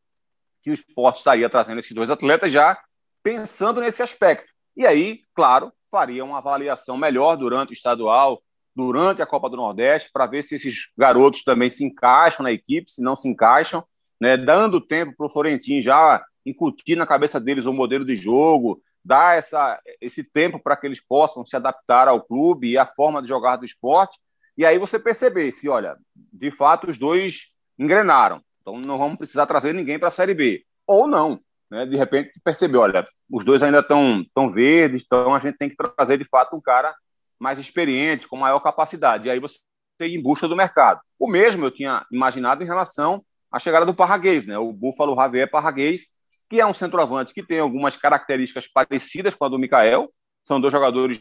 [0.62, 2.78] que o esporte estaria trazendo esses dois atletas já
[3.22, 4.52] pensando nesse aspecto.
[4.76, 8.42] E aí, claro, faria uma avaliação melhor durante o estadual,
[8.74, 12.90] durante a Copa do Nordeste, para ver se esses garotos também se encaixam na equipe,
[12.90, 13.82] se não se encaixam,
[14.20, 18.82] né, dando tempo para o Florentino já incutir na cabeça deles o modelo de jogo,
[19.04, 23.22] dar essa, esse tempo para que eles possam se adaptar ao clube e à forma
[23.22, 24.18] de jogar do esporte,
[24.56, 28.40] e aí você perceber se, olha, de fato os dois engrenaram.
[28.60, 30.64] Então não vamos precisar trazer ninguém para a Série B.
[30.86, 31.40] Ou não.
[31.70, 35.68] né, de repente percebeu, olha, os dois ainda estão tão verdes, então a gente tem
[35.68, 36.94] que trazer de fato um cara
[37.38, 39.28] mais experiente, com maior capacidade.
[39.28, 39.58] E aí você
[39.98, 41.00] tem em busca do mercado.
[41.18, 44.58] O mesmo eu tinha imaginado em relação à chegada do Parraguês, né?
[44.58, 46.08] O Búfalo Javier Parraguês,
[46.48, 50.12] que é um centroavante que tem algumas características parecidas com a do Mikael.
[50.44, 51.20] São dois jogadores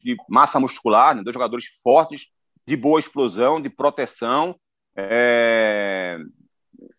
[0.00, 1.22] de massa muscular, né?
[1.22, 2.28] dois jogadores fortes,
[2.66, 4.56] de boa explosão, de proteção.
[4.96, 6.18] É...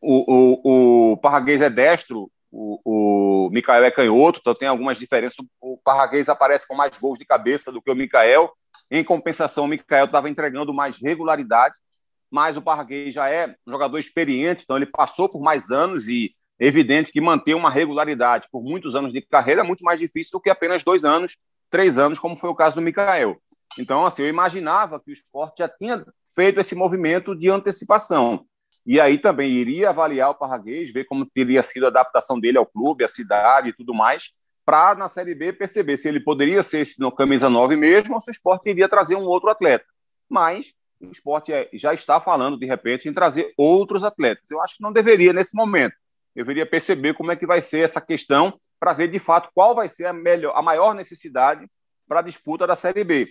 [0.01, 5.37] O, o, o Parraguês é destro, o, o Mikael é canhoto, então tem algumas diferenças.
[5.61, 8.51] O Parraguês aparece com mais gols de cabeça do que o Mikael.
[8.89, 11.75] Em compensação, o Mikael estava entregando mais regularidade,
[12.29, 16.31] mas o Parraguês já é um jogador experiente, então ele passou por mais anos e
[16.59, 20.31] é evidente que manter uma regularidade por muitos anos de carreira é muito mais difícil
[20.33, 21.37] do que apenas dois anos,
[21.69, 23.37] três anos, como foi o caso do Mikael.
[23.79, 28.45] Então, assim, eu imaginava que o esporte já tinha feito esse movimento de antecipação.
[28.85, 32.65] E aí também iria avaliar o Parraguês, ver como teria sido a adaptação dele ao
[32.65, 34.31] clube, à cidade e tudo mais,
[34.65, 38.29] para na Série B perceber se ele poderia ser no camisa 9 mesmo ou se
[38.29, 39.85] o esporte iria trazer um outro atleta.
[40.29, 44.49] Mas o esporte é, já está falando, de repente, em trazer outros atletas.
[44.49, 45.95] Eu acho que não deveria nesse momento.
[46.35, 49.89] Deveria perceber como é que vai ser essa questão para ver de fato qual vai
[49.89, 51.67] ser a, melhor, a maior necessidade
[52.07, 53.27] para a disputa da Série B.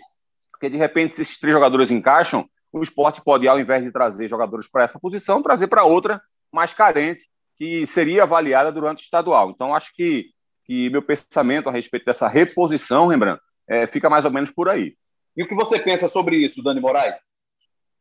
[0.56, 4.26] Porque de repente, se esses três jogadores encaixam, o esporte pode, ao invés de trazer
[4.26, 9.50] jogadores para essa posição, trazer para outra mais carente, que seria avaliada durante o estadual.
[9.50, 10.26] Então, acho que,
[10.64, 14.96] que meu pensamento a respeito dessa reposição, Rembrandt, é, fica mais ou menos por aí.
[15.36, 17.16] E o que você pensa sobre isso, Dani Moraes?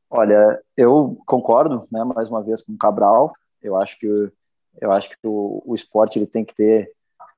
[0.10, 3.34] Olha, eu concordo, né, mais uma vez com o Cabral.
[3.62, 4.08] Eu acho que
[4.82, 6.92] eu acho que o, o esporte ele tem que ter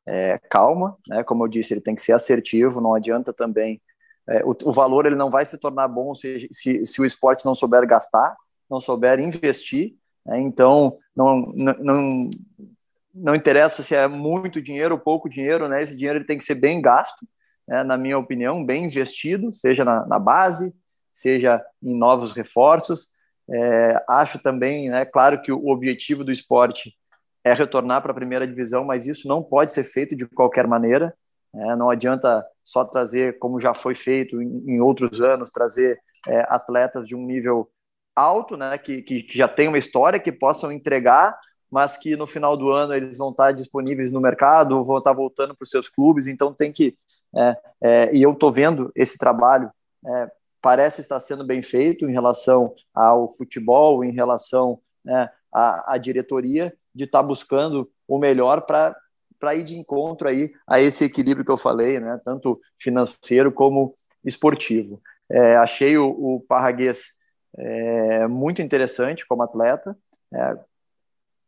[0.08, 1.24] é, calma, né?
[1.24, 2.82] Como eu disse, ele tem que ser assertivo.
[2.82, 3.82] Não adianta também
[4.30, 7.46] é, o, o, valor ele não vai se tornar bom se, se, se, o esporte
[7.46, 8.36] não souber gastar,
[8.70, 9.96] não souber investir.
[10.26, 10.40] Né?
[10.42, 12.30] Então, não, não,
[13.14, 15.82] não interessa se é muito dinheiro ou pouco dinheiro, né?
[15.82, 17.26] esse dinheiro ele tem que ser bem gasto,
[17.68, 17.84] né?
[17.84, 20.74] na minha opinião, bem investido, seja na, na base,
[21.10, 23.10] seja em novos reforços.
[23.50, 26.94] É, acho também, né, claro que o objetivo do esporte
[27.44, 31.16] é retornar para a primeira divisão, mas isso não pode ser feito de qualquer maneira.
[31.60, 36.46] É, não adianta só trazer, como já foi feito em, em outros anos, trazer é,
[36.48, 37.70] atletas de um nível
[38.16, 41.38] alto, né, que, que, que, já tem uma história, que possam entregar,
[41.70, 45.56] mas que no final do ano eles vão estar disponíveis no mercado, vão estar voltando
[45.56, 46.98] para os seus clubes, então tem que.
[47.36, 49.72] É, é e eu estou vendo esse trabalho,
[50.06, 55.98] é, parece estar sendo bem feito em relação ao futebol, em relação né, à, à
[55.98, 58.96] diretoria, de estar buscando o melhor para
[59.40, 63.94] para ir de encontro aí a esse equilíbrio que eu falei, né, tanto financeiro como
[64.24, 65.02] esportivo.
[65.30, 67.18] É, achei o, o Parraguês
[67.58, 69.98] é, muito interessante como atleta.
[70.34, 70.58] É,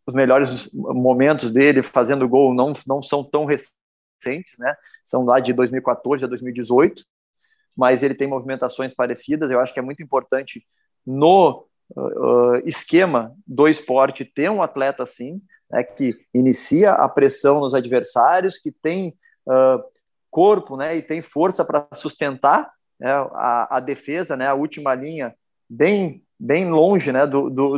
[0.06, 4.76] os melhores momentos dele fazendo gol não, não são tão recentes, né?
[5.06, 7.04] São lá de 2014 a 2018,
[7.76, 9.52] mas ele tem movimentações parecidas.
[9.52, 10.66] Eu acho que é muito importante
[11.06, 17.74] no uh, esquema do esporte ter um atleta assim, né, que inicia a pressão nos
[17.74, 19.16] adversários, que tem
[19.48, 19.84] uh,
[20.30, 25.34] corpo né, e tem força para sustentar né, a, a, defesa, né, a última linha,
[25.70, 27.78] bem, bem longe né, do, do,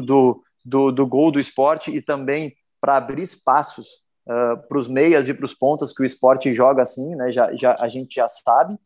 [0.65, 5.34] do, do, gol do esporte e também para abrir espaços uh, para os meias e
[5.34, 8.78] para os pontas que o esporte joga assim, né, já, já, a gente já sabe.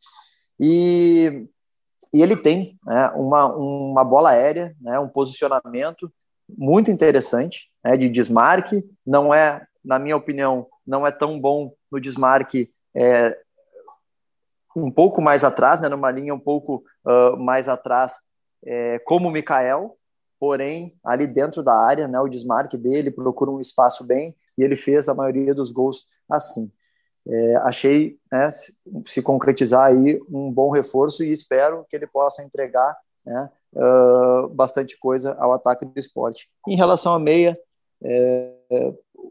[0.60, 1.48] E,
[2.14, 6.12] e ele tem né, uma, uma bola aérea, né, um posicionamento
[6.48, 8.84] muito interessante né, de desmarque.
[9.06, 13.38] Não é, na minha opinião, não é tão bom no desmarque é,
[14.76, 18.14] um pouco mais atrás, né, numa linha um pouco uh, mais atrás,
[18.66, 19.96] é, como o Mikael,
[20.40, 24.76] porém, ali dentro da área, né, o desmarque dele procura um espaço bem e ele
[24.76, 26.72] fez a maioria dos gols assim.
[27.28, 28.50] É, achei né,
[29.06, 34.98] se, concretizar aí um bom reforço e espero que ele possa entregar né, uh, bastante
[35.00, 36.48] coisa ao ataque do esporte.
[36.68, 37.58] Em relação à meia,
[38.04, 38.54] é,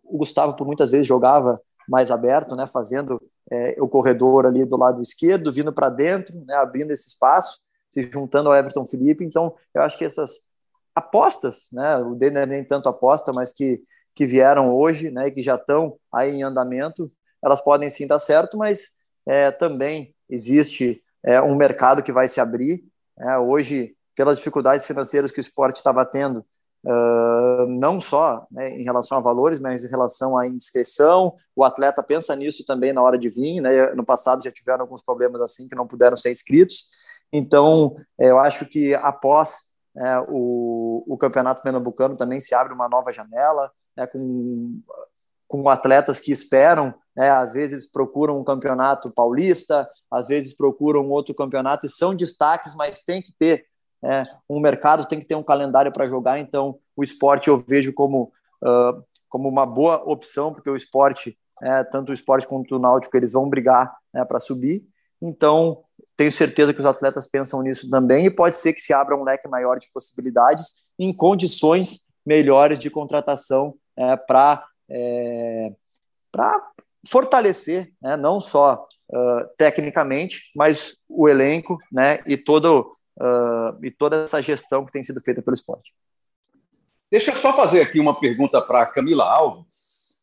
[0.02, 1.54] o Gustavo por muitas vezes jogava
[1.88, 6.54] mais aberto, né, fazendo é, o corredor ali do lado esquerdo, vindo para dentro, né,
[6.56, 9.24] abrindo esse espaço, se juntando ao Everton Felipe.
[9.24, 10.44] Então, eu acho que essas
[10.94, 13.82] apostas, né, o é nem tanto aposta, mas que,
[14.14, 17.08] que vieram hoje, né, que já estão aí em andamento,
[17.44, 18.90] elas podem sim dar certo, mas
[19.26, 22.82] é, também existe é, um mercado que vai se abrir.
[23.18, 26.44] É, hoje pelas dificuldades financeiras que o esporte estava tendo,
[26.84, 31.34] uh, não só né, em relação a valores, mas em relação à inscrição.
[31.54, 33.60] O atleta pensa nisso também na hora de vir.
[33.60, 33.92] Né?
[33.94, 36.88] No passado já tiveram alguns problemas assim que não puderam ser inscritos.
[37.32, 42.88] Então, é, eu acho que após é, o, o campeonato pernambucano também se abre uma
[42.88, 44.80] nova janela, né, com
[45.54, 51.32] com atletas que esperam, né, às vezes procuram um campeonato paulista, às vezes procuram outro
[51.32, 53.64] campeonato e são destaques, mas tem que ter
[54.04, 56.40] é, um mercado, tem que ter um calendário para jogar.
[56.40, 58.32] Então, o esporte eu vejo como,
[58.64, 63.16] uh, como uma boa opção, porque o esporte, é, tanto o esporte quanto o náutico,
[63.16, 64.84] eles vão brigar né, para subir.
[65.22, 65.84] Então,
[66.16, 69.22] tenho certeza que os atletas pensam nisso também e pode ser que se abra um
[69.22, 75.72] leque maior de possibilidades em condições melhores de contratação é, para é,
[76.30, 76.72] para
[77.08, 84.22] fortalecer, né, não só uh, tecnicamente, mas o elenco né, e, todo, uh, e toda
[84.22, 85.92] essa gestão que tem sido feita pelo esporte.
[87.10, 90.16] Deixa eu só fazer aqui uma pergunta para Camila Alves.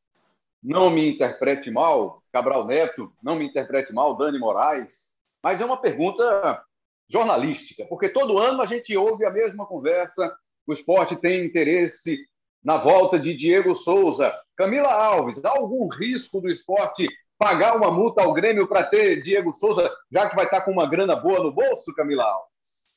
[0.61, 5.11] Não me interprete mal, Cabral Neto, não me interprete mal, Dani Moraes,
[5.43, 6.63] mas é uma pergunta
[7.09, 10.35] jornalística, porque todo ano a gente ouve a mesma conversa,
[10.67, 12.17] o esporte tem interesse
[12.63, 14.33] na volta de Diego Souza.
[14.61, 19.51] Camila Alves, há algum risco do esporte pagar uma multa ao Grêmio para ter Diego
[19.51, 22.51] Souza, já que vai estar com uma grana boa no bolso, Camila Alves?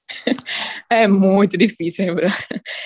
[0.91, 2.37] É muito difícil, lembrar.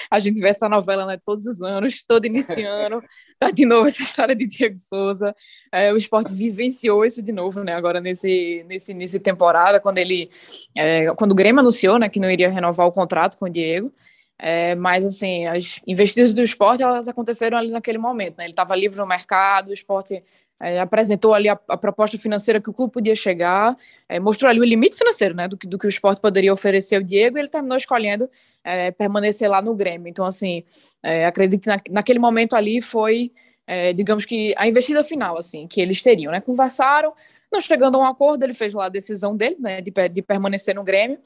[0.09, 3.03] A gente vê essa novela né, todos os anos, todo início de ano,
[3.39, 5.35] tá de novo essa história de Diego Souza.
[5.73, 7.75] É, o esporte vivenciou isso de novo, né?
[7.75, 10.31] Agora nesse nesse nesse temporada, quando ele,
[10.77, 13.91] é, quando o Grêmio anunciou, né, que não iria renovar o contrato com o Diego.
[14.39, 18.45] É, mas, assim, as investidas do esporte, elas aconteceram ali naquele momento, né?
[18.45, 20.23] Ele estava livre no mercado, o esporte
[20.61, 23.77] é, apresentou ali a, a, proposta financeira que o clube podia chegar,
[24.09, 25.49] é, mostrou ali o limite financeiro, né?
[25.49, 28.31] Do que, do que o esporte poderia oferecer ao Diego, e ele terminou escolhendo
[28.63, 30.09] é, permanecer lá no Grêmio.
[30.09, 30.65] Então, assim,
[31.03, 33.33] é, acredito que na, naquele momento ali foi,
[33.67, 36.41] é, digamos que, a investida final, assim, que eles teriam, né?
[36.41, 37.13] Conversaram,
[37.51, 39.81] não chegando a um acordo, ele fez lá a decisão dele, né?
[39.81, 41.19] De, de permanecer no Grêmio,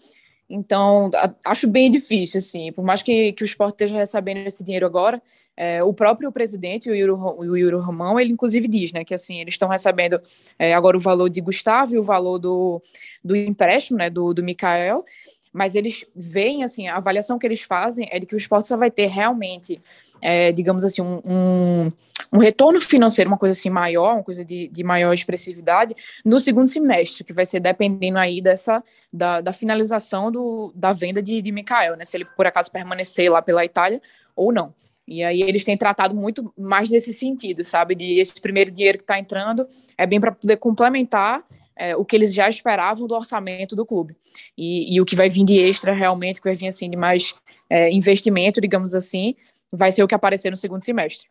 [0.55, 1.11] então,
[1.47, 5.21] acho bem difícil, assim, por mais que, que o esporte esteja recebendo esse dinheiro agora,
[5.57, 9.41] é, o próprio presidente, o Yuri, o Yuri Romão, ele inclusive diz, né, que assim,
[9.41, 10.21] eles estão recebendo
[10.59, 12.83] é, agora o valor de Gustavo e o valor do,
[13.25, 15.05] do empréstimo, né, do, do Mikael,
[15.53, 18.77] mas eles veem, assim, a avaliação que eles fazem é de que o esporte só
[18.77, 19.81] vai ter realmente,
[20.21, 21.93] é, digamos assim, um, um,
[22.33, 26.69] um, retorno financeiro, uma coisa assim maior, uma coisa de, de, maior expressividade, no segundo
[26.69, 31.53] semestre, que vai ser dependendo aí dessa, da, da finalização do, da venda de, de
[31.53, 34.01] Mikael, né, se ele por acaso permanecer lá pela Itália
[34.35, 34.75] ou não.
[35.07, 37.95] E aí eles têm tratado muito mais desse sentido, sabe?
[37.95, 39.67] De esse primeiro dinheiro que está entrando
[39.99, 41.45] é bem para poder complementar
[41.77, 44.17] é, o que eles já esperavam do orçamento do clube.
[44.57, 47.35] E, e, o que vai vir de extra realmente, que vai vir assim de mais
[47.69, 49.35] é, investimento, digamos assim,
[49.73, 51.29] vai ser o que aparecer no segundo semestre.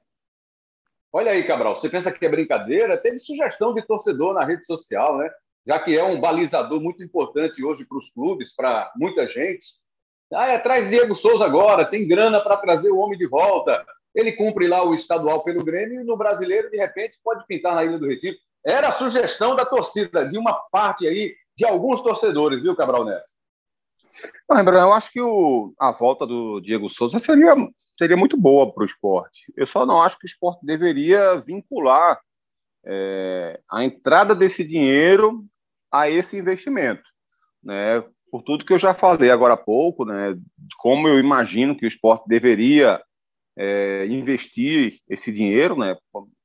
[1.13, 2.97] Olha aí, Cabral, você pensa que é brincadeira?
[2.97, 5.30] Teve sugestão de torcedor na rede social, né?
[5.67, 9.65] Já que é um balizador muito importante hoje para os clubes, para muita gente.
[10.34, 13.86] Ah, é, traz Diego Souza agora, tem grana para trazer o homem de volta.
[14.15, 17.84] Ele cumpre lá o estadual pelo Grêmio e no brasileiro, de repente, pode pintar na
[17.84, 18.38] Ilha do Retiro.
[18.65, 23.26] Era a sugestão da torcida, de uma parte aí, de alguns torcedores, viu, Cabral Neto?
[24.50, 27.54] Não, eu acho que o, a volta do Diego Souza seria,
[27.97, 29.52] seria muito boa para o esporte.
[29.56, 32.19] Eu só não acho que o esporte deveria vincular
[32.86, 35.45] é, a entrada desse dinheiro
[35.91, 37.04] a esse investimento.
[37.63, 38.04] Né?
[38.30, 40.38] Por tudo que eu já falei agora há pouco, né,
[40.78, 43.02] como eu imagino que o esporte deveria
[43.58, 45.95] é, investir esse dinheiro, né?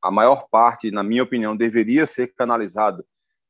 [0.06, 3.04] A maior parte, na minha opinião, deveria ser canalizado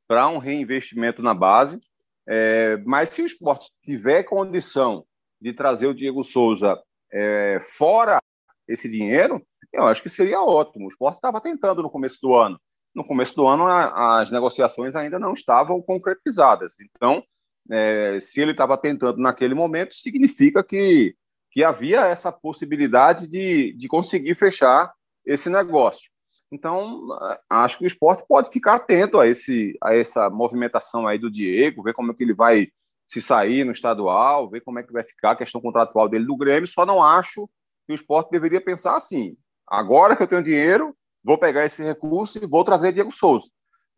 [0.08, 1.80] para um reinvestimento na base.
[2.28, 5.04] É, mas se o esporte tiver condição
[5.40, 6.80] de trazer o Diego Souza
[7.12, 8.20] é, fora
[8.66, 10.86] esse dinheiro, eu acho que seria ótimo.
[10.86, 12.58] O esporte estava tentando no começo do ano.
[12.94, 16.74] No começo do ano, a, as negociações ainda não estavam concretizadas.
[16.80, 17.22] Então,
[17.70, 21.14] é, se ele estava tentando naquele momento, significa que
[21.56, 24.92] que havia essa possibilidade de, de conseguir fechar
[25.24, 26.10] esse negócio.
[26.50, 27.08] Então,
[27.50, 31.82] acho que o esporte pode ficar atento a, esse, a essa movimentação aí do Diego,
[31.82, 32.68] ver como é que ele vai
[33.08, 36.36] se sair no estadual, ver como é que vai ficar a questão contratual dele do
[36.36, 36.68] Grêmio.
[36.68, 37.48] Só não acho
[37.86, 42.38] que o esporte deveria pensar assim: agora que eu tenho dinheiro, vou pegar esse recurso
[42.38, 43.48] e vou trazer Diego Souza.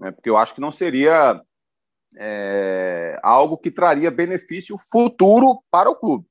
[0.01, 0.11] Né?
[0.11, 1.41] Porque eu acho que não seria
[2.17, 6.27] é, algo que traria benefício futuro para o clube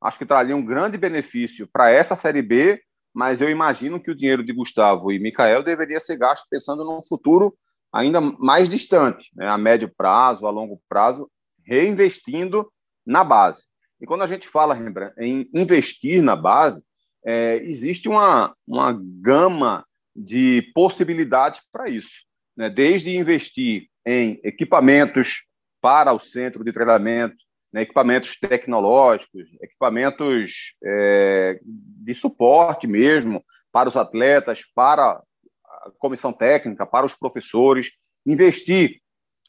[0.00, 2.82] acho que traria um grande benefício para essa Série B,
[3.12, 7.02] mas eu imagino que o dinheiro de Gustavo e Mikael deveria ser gasto pensando num
[7.02, 7.56] futuro
[7.92, 11.28] ainda mais distante, né, a médio prazo, a longo prazo,
[11.64, 12.70] reinvestindo
[13.04, 13.66] na base.
[14.00, 16.82] E quando a gente fala, Rembrandt, em investir na base,
[17.24, 19.84] é, existe uma, uma gama
[20.14, 22.24] de possibilidades para isso.
[22.56, 22.70] Né?
[22.70, 25.44] Desde investir em equipamentos
[25.80, 27.36] para o centro de treinamento,
[27.72, 35.22] né, equipamentos tecnológicos, equipamentos é, de suporte mesmo para os atletas, para
[35.66, 37.92] a comissão técnica, para os professores,
[38.26, 39.00] investir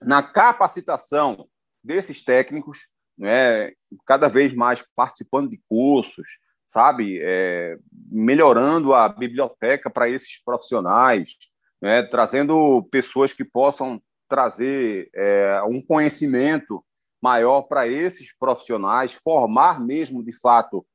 [0.02, 1.48] na capacitação
[1.84, 3.72] desses técnicos, né,
[4.06, 6.28] cada vez mais participando de cursos,
[6.68, 7.78] sabe, é,
[8.10, 11.36] melhorando a biblioteca para esses profissionais,
[11.82, 16.84] né, trazendo pessoas que possam trazer é, um conhecimento
[17.22, 20.86] maior para esses profissionais, formar mesmo, de fato,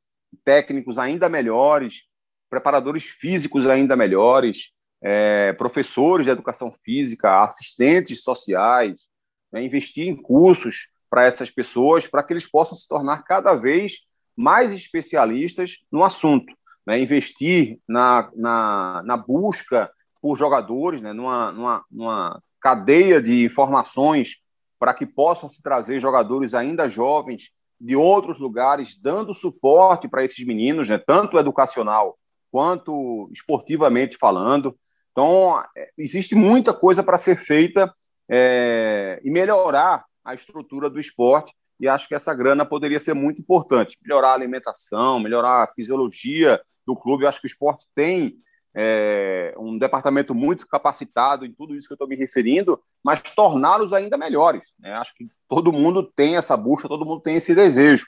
[0.44, 2.02] técnicos ainda melhores,
[2.50, 4.70] preparadores físicos ainda melhores,
[5.02, 9.06] é, professores de educação física, assistentes sociais,
[9.52, 14.00] né, investir em cursos para essas pessoas, para que eles possam se tornar cada vez
[14.34, 16.52] mais especialistas no assunto.
[16.86, 19.90] Né, investir na, na, na, busca
[20.22, 24.36] por jogadores, né, numa, numa, numa cadeia de informações
[24.78, 27.50] para que possam se trazer jogadores ainda jovens
[27.80, 32.18] de outros lugares, dando suporte para esses meninos, né, tanto educacional
[32.50, 34.76] quanto esportivamente falando.
[35.12, 37.92] Então, é, existe muita coisa para ser feita
[38.28, 43.40] é, e melhorar a estrutura do esporte, e acho que essa grana poderia ser muito
[43.40, 43.98] importante.
[44.02, 47.24] Melhorar a alimentação, melhorar a fisiologia do clube.
[47.24, 48.38] Eu acho que o esporte tem
[48.78, 53.90] é, um departamento muito capacitado em tudo isso que eu estou me referindo, mas torná-los
[53.94, 54.62] ainda melhores.
[54.78, 54.92] Né?
[54.92, 58.06] Acho que todo mundo tem essa busca, todo mundo tem esse desejo.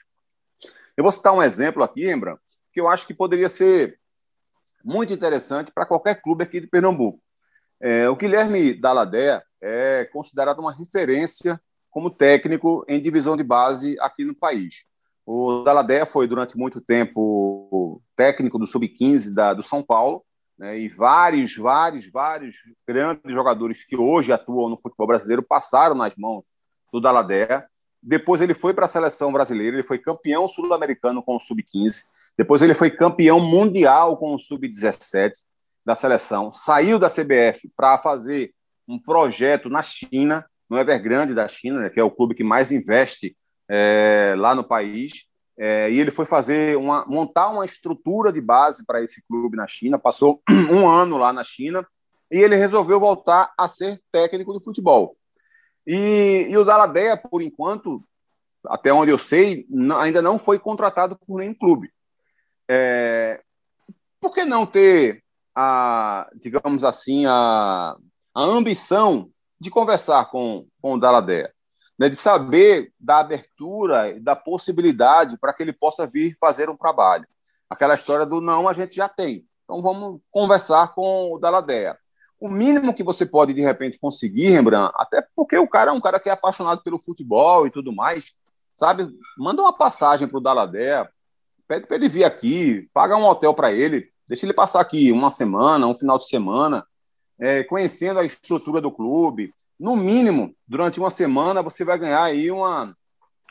[0.95, 2.39] Eu vou citar um exemplo aqui, Rembrandt,
[2.71, 3.97] que eu acho que poderia ser
[4.85, 7.19] muito interessante para qualquer clube aqui de Pernambuco.
[7.81, 11.59] É, o Guilherme Dalladé é considerado uma referência
[11.89, 14.85] como técnico em divisão de base aqui no país.
[15.25, 20.23] O Dalladé foi durante muito tempo técnico do sub-15 do São Paulo,
[20.59, 26.13] né, e vários, vários, vários grandes jogadores que hoje atuam no futebol brasileiro passaram nas
[26.17, 26.43] mãos
[26.91, 27.65] do Dalladé.
[28.03, 32.03] Depois ele foi para a seleção brasileira, ele foi campeão sul-americano com o sub-15.
[32.37, 35.31] Depois ele foi campeão mundial com o sub-17
[35.85, 36.51] da seleção.
[36.51, 38.53] Saiu da CBF para fazer
[38.87, 42.71] um projeto na China, no Evergrande da China, né, que é o clube que mais
[42.71, 43.35] investe
[43.69, 45.25] é, lá no país.
[45.61, 49.67] É, e ele foi fazer uma, montar uma estrutura de base para esse clube na
[49.67, 49.99] China.
[49.99, 50.41] Passou
[50.71, 51.85] um ano lá na China
[52.31, 55.17] e ele resolveu voltar a ser técnico de futebol.
[55.85, 58.01] E, e o Daladeia, por enquanto,
[58.65, 59.67] até onde eu sei,
[59.99, 61.91] ainda não foi contratado por nenhum clube.
[62.69, 63.41] É,
[64.19, 65.21] por que não ter
[65.53, 67.97] a, digamos assim, a,
[68.33, 69.29] a ambição
[69.59, 71.53] de conversar com, com o Daladeia?
[71.99, 77.27] Né, de saber da abertura, da possibilidade para que ele possa vir fazer um trabalho.
[77.69, 79.45] Aquela história do não a gente já tem.
[79.65, 81.97] Então vamos conversar com o Daladeia.
[82.39, 85.99] O mínimo que você pode de repente conseguir, Rembrandt, até porque o cara é um
[85.99, 88.31] cara que é apaixonado pelo futebol e tudo mais,
[88.77, 89.05] sabe?
[89.37, 91.07] Manda uma passagem para o Daladeia,
[91.67, 95.29] pede para ele vir aqui, paga um hotel para ele, deixa ele passar aqui uma
[95.29, 96.87] semana, um final de semana,
[97.37, 102.51] é, conhecendo a estrutura do clube, no mínimo, durante uma semana, você vai ganhar aí
[102.51, 102.95] uma,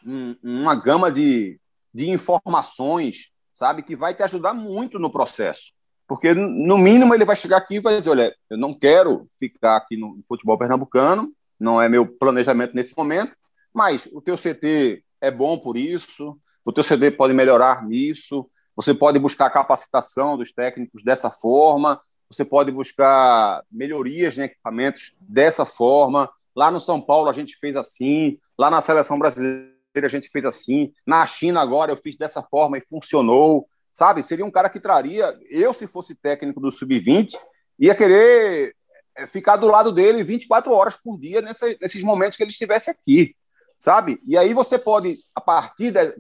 [0.05, 1.59] um, uma gama de,
[1.93, 5.73] de informações, sabe, que vai te ajudar muito no processo.
[6.07, 9.77] Porque, no mínimo, ele vai chegar aqui e vai dizer: olha, eu não quero ficar
[9.77, 13.37] aqui no futebol pernambucano, não é meu planejamento nesse momento,
[13.75, 18.95] mas o teu CT é bom por isso, o teu CT pode melhorar nisso, você
[18.95, 22.01] pode buscar capacitação dos técnicos dessa forma,
[22.31, 26.31] você pode buscar melhorias em equipamentos dessa forma.
[26.55, 30.45] Lá no São Paulo a gente fez assim, lá na seleção brasileira a gente fez
[30.45, 34.23] assim, na China agora eu fiz dessa forma e funcionou, sabe?
[34.23, 37.35] Seria um cara que traria, eu se fosse técnico do sub-20,
[37.79, 38.75] ia querer
[39.17, 43.35] eh, ficar do lado dele 24 horas por dia nesses momentos que ele estivesse aqui,
[43.81, 44.21] sabe?
[44.27, 46.15] E aí você pode, a partir de,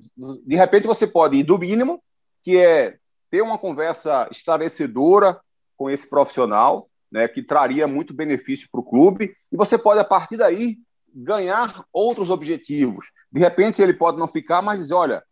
[0.45, 2.03] de repente você pode ir do mínimo,
[2.43, 2.97] que é
[3.31, 5.39] ter uma conversa esclarecedora
[5.79, 10.05] com esse profissional, né, que traria muito benefício para o clube, e você pode, a
[10.05, 10.76] partir daí,
[11.14, 13.07] ganhar outros objetivos.
[13.33, 15.22] De repente, ele pode não ficar, mas dizer: olha,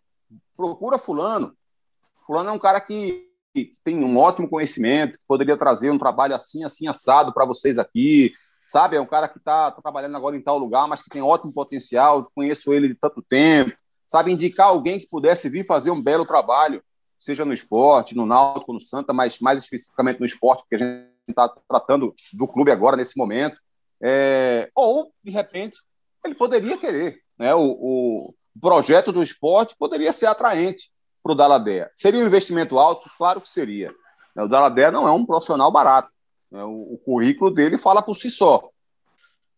[0.57, 1.55] procura Fulano.
[2.27, 3.27] Fulano é um cara que,
[3.83, 8.33] tem um ótimo conhecimento, poderia trazer um trabalho assim, assim, assado para vocês aqui.
[8.69, 11.23] Sabe, é um cara que está tá trabalhando agora em tal lugar, mas que tem
[11.23, 13.73] ótimo potencial, conheço ele de tanto tempo.
[14.09, 16.83] Sabe, indicar alguém que pudesse vir fazer um belo trabalho
[17.19, 21.09] seja no esporte, no Náutico, no Santa, mas mais especificamente no esporte, porque a gente
[21.29, 23.57] está tratando do clube agora, nesse momento.
[24.03, 25.77] É, ou, de repente,
[26.25, 27.21] ele poderia querer.
[27.39, 27.55] Né?
[27.55, 30.91] O, o projeto do esporte poderia ser atraente
[31.23, 31.91] para o Dalabé.
[31.95, 33.11] Seria um investimento alto?
[33.17, 33.93] Claro que seria.
[34.37, 36.11] O Dalabé não é um profissional barato.
[36.51, 36.63] Né?
[36.65, 38.69] O, o currículo dele fala por si só.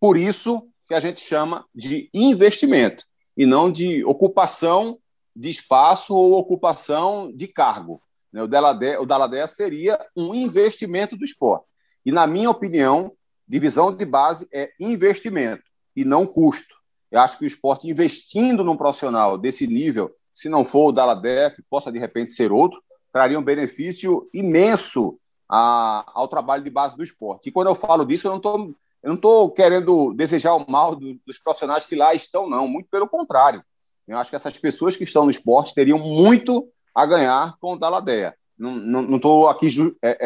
[0.01, 3.05] Por isso que a gente chama de investimento
[3.37, 4.99] e não de ocupação
[5.39, 8.03] de espaço ou ocupação de cargo.
[8.32, 8.43] Né?
[8.43, 11.64] O Daladé, o Daladé seria um investimento do esporte.
[12.05, 13.12] E, na minha opinião,
[13.47, 15.62] divisão de base é investimento
[15.95, 16.74] e não custo.
[17.09, 21.51] Eu acho que o esporte investindo num profissional desse nível, se não for o Daladé,
[21.51, 22.82] que possa de repente ser outro,
[23.12, 27.49] traria um benefício imenso a, ao trabalho de base do esporte.
[27.49, 30.97] E quando eu falo disso, eu não estou eu não estou querendo desejar o mal
[30.97, 32.66] do, dos profissionais que lá estão, não.
[32.66, 33.62] Muito pelo contrário.
[34.09, 37.79] Eu acho que essas pessoas que estão no esporte teriam muito a ganhar com o
[37.79, 38.35] Daladeia.
[38.59, 39.69] Não estou aqui
[40.03, 40.19] é,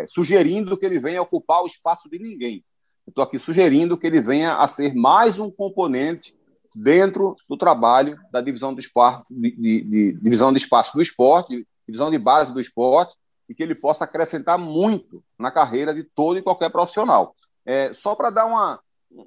[0.00, 2.64] é, sugerindo que ele venha ocupar o espaço de ninguém.
[3.06, 6.34] Estou aqui sugerindo que ele venha a ser mais um componente
[6.74, 11.66] dentro do trabalho da divisão, do espaço, de, de, de, divisão de espaço do esporte,
[11.86, 13.16] divisão de base do esporte,
[13.48, 17.34] e que ele possa acrescentar muito na carreira de todo e qualquer profissional.
[17.64, 18.80] É, só para dar uma,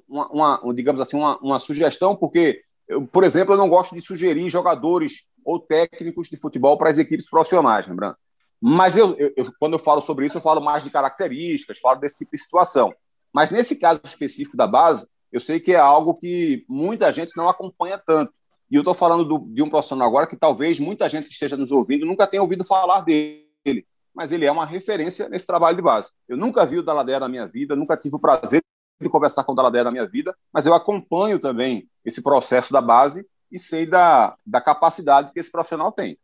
[0.08, 4.00] uma, uma, digamos assim, uma, uma sugestão, porque, eu, por exemplo, eu não gosto de
[4.00, 8.16] sugerir jogadores ou técnicos de futebol para as equipes profissionais, lembrando.
[8.60, 12.18] Mas eu, eu, quando eu falo sobre isso, eu falo mais de características, falo desse
[12.18, 12.90] tipo de situação.
[13.32, 17.48] Mas nesse caso específico da base, eu sei que é algo que muita gente não
[17.48, 18.32] acompanha tanto.
[18.70, 21.56] E eu estou falando do, de um profissional agora que talvez muita gente que esteja
[21.56, 25.82] nos ouvindo nunca tenha ouvido falar dele mas ele é uma referência nesse trabalho de
[25.82, 26.10] base.
[26.28, 28.62] Eu nunca vi o Daladeia na minha vida, nunca tive o prazer
[29.08, 33.26] conversar com o Daladeia na minha vida, mas eu acompanho também esse processo da base
[33.50, 36.18] e sei da, da capacidade que esse profissional tem.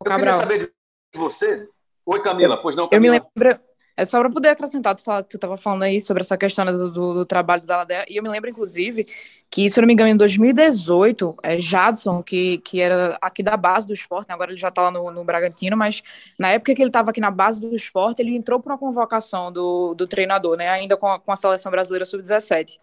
[0.00, 0.18] Eu Cabral.
[0.18, 0.74] queria saber
[1.12, 1.68] de você.
[2.04, 3.16] Oi, Camila, pois não, Camila.
[3.16, 3.60] Eu me lembro,
[3.96, 6.92] é só para poder acrescentar, tu, fala, tu tava falando aí sobre essa questão do,
[6.92, 9.08] do, do trabalho da Ladea, e eu me lembro, inclusive,
[9.50, 13.56] que, se eu não me engano, em 2018, é Jadson, que, que era aqui da
[13.56, 16.02] base do esporte, né, agora ele já está lá no, no Bragantino, mas
[16.38, 19.52] na época que ele estava aqui na base do esporte, ele entrou para uma convocação
[19.52, 22.78] do, do treinador, né, ainda com a, com a seleção brasileira sub-17.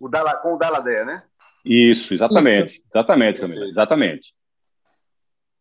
[0.00, 1.22] O Dala, com o Daladea, né?
[1.64, 2.74] Isso, exatamente.
[2.74, 2.82] Isso.
[2.94, 3.66] Exatamente, Camila.
[3.66, 4.34] Exatamente.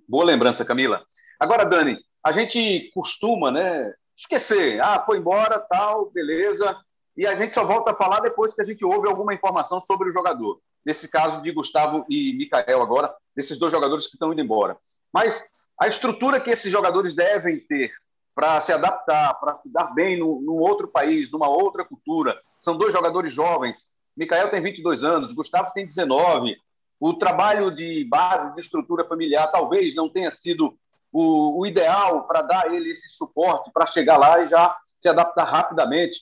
[0.07, 1.03] Boa lembrança, Camila.
[1.39, 4.81] Agora, Dani, a gente costuma né, esquecer.
[4.81, 6.75] Ah, foi embora, tal, beleza.
[7.17, 10.09] E a gente só volta a falar depois que a gente ouve alguma informação sobre
[10.09, 10.59] o jogador.
[10.85, 14.77] Nesse caso de Gustavo e Mikael agora, desses dois jogadores que estão indo embora.
[15.11, 15.41] Mas
[15.79, 17.91] a estrutura que esses jogadores devem ter
[18.39, 22.39] para se adaptar, para se dar bem no, num outro país, numa outra cultura.
[22.59, 23.85] São dois jogadores jovens.
[24.15, 26.55] Mikael tem 22 anos, Gustavo tem 19.
[26.99, 30.77] O trabalho de base, de estrutura familiar, talvez não tenha sido
[31.11, 35.45] o, o ideal para dar ele esse suporte para chegar lá e já se adaptar
[35.45, 36.19] rapidamente.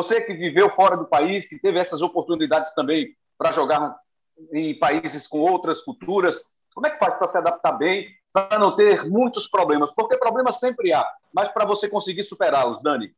[0.00, 3.94] Você que viveu fora do país, que teve essas oportunidades também para jogar
[4.50, 6.42] em países com outras culturas,
[6.74, 9.90] como é que faz para se adaptar bem, para não ter muitos problemas?
[9.94, 13.12] Porque problemas sempre há, mas para você conseguir superá-los, Dani.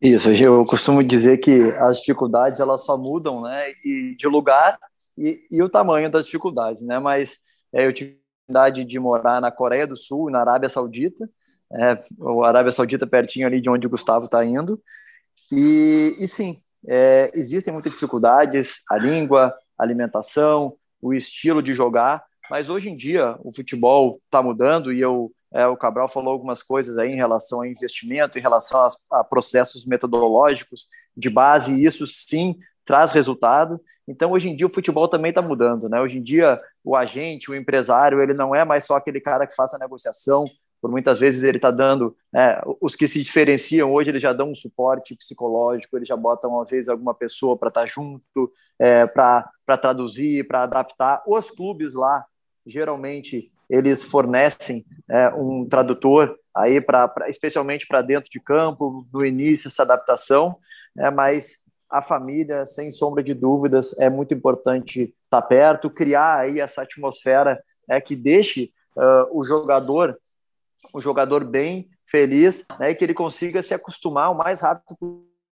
[0.00, 4.78] Isso, eu costumo dizer que as dificuldades elas só mudam, né, e de lugar
[5.18, 6.98] e, e o tamanho das dificuldades, né?
[6.98, 7.40] Mas
[7.74, 8.18] é, eu tive
[8.48, 11.28] oportunidade de morar na Coreia do Sul, na Arábia Saudita,
[11.72, 14.80] é, a Arábia Saudita pertinho ali de onde o Gustavo está indo,
[15.56, 16.54] e, e sim,
[16.86, 22.96] é, existem muitas dificuldades, a língua, a alimentação, o estilo de jogar, mas hoje em
[22.96, 27.16] dia o futebol está mudando e eu, é, o Cabral falou algumas coisas aí em
[27.16, 33.12] relação a investimento, em relação a, a processos metodológicos de base, e isso sim traz
[33.12, 33.80] resultado.
[34.06, 36.00] Então, hoje em dia, o futebol também está mudando, né?
[36.00, 39.54] Hoje em dia, o agente, o empresário, ele não é mais só aquele cara que
[39.54, 40.44] faz a negociação,
[40.84, 44.50] por muitas vezes ele está dando, né, os que se diferenciam hoje, eles já dão
[44.50, 49.06] um suporte psicológico, eles já botam, às vezes, alguma pessoa para estar tá junto, é,
[49.06, 49.48] para
[49.80, 51.22] traduzir, para adaptar.
[51.26, 52.22] Os clubes lá,
[52.66, 59.68] geralmente, eles fornecem é, um tradutor aí, pra especialmente para dentro de campo, no início,
[59.68, 60.58] essa adaptação,
[60.98, 66.60] é, mas a família, sem sombra de dúvidas, é muito importante estar perto, criar aí
[66.60, 67.58] essa atmosfera
[67.88, 70.18] é, que deixe uh, o jogador,
[70.92, 74.96] o jogador bem feliz, né, e que ele consiga se acostumar o mais rápido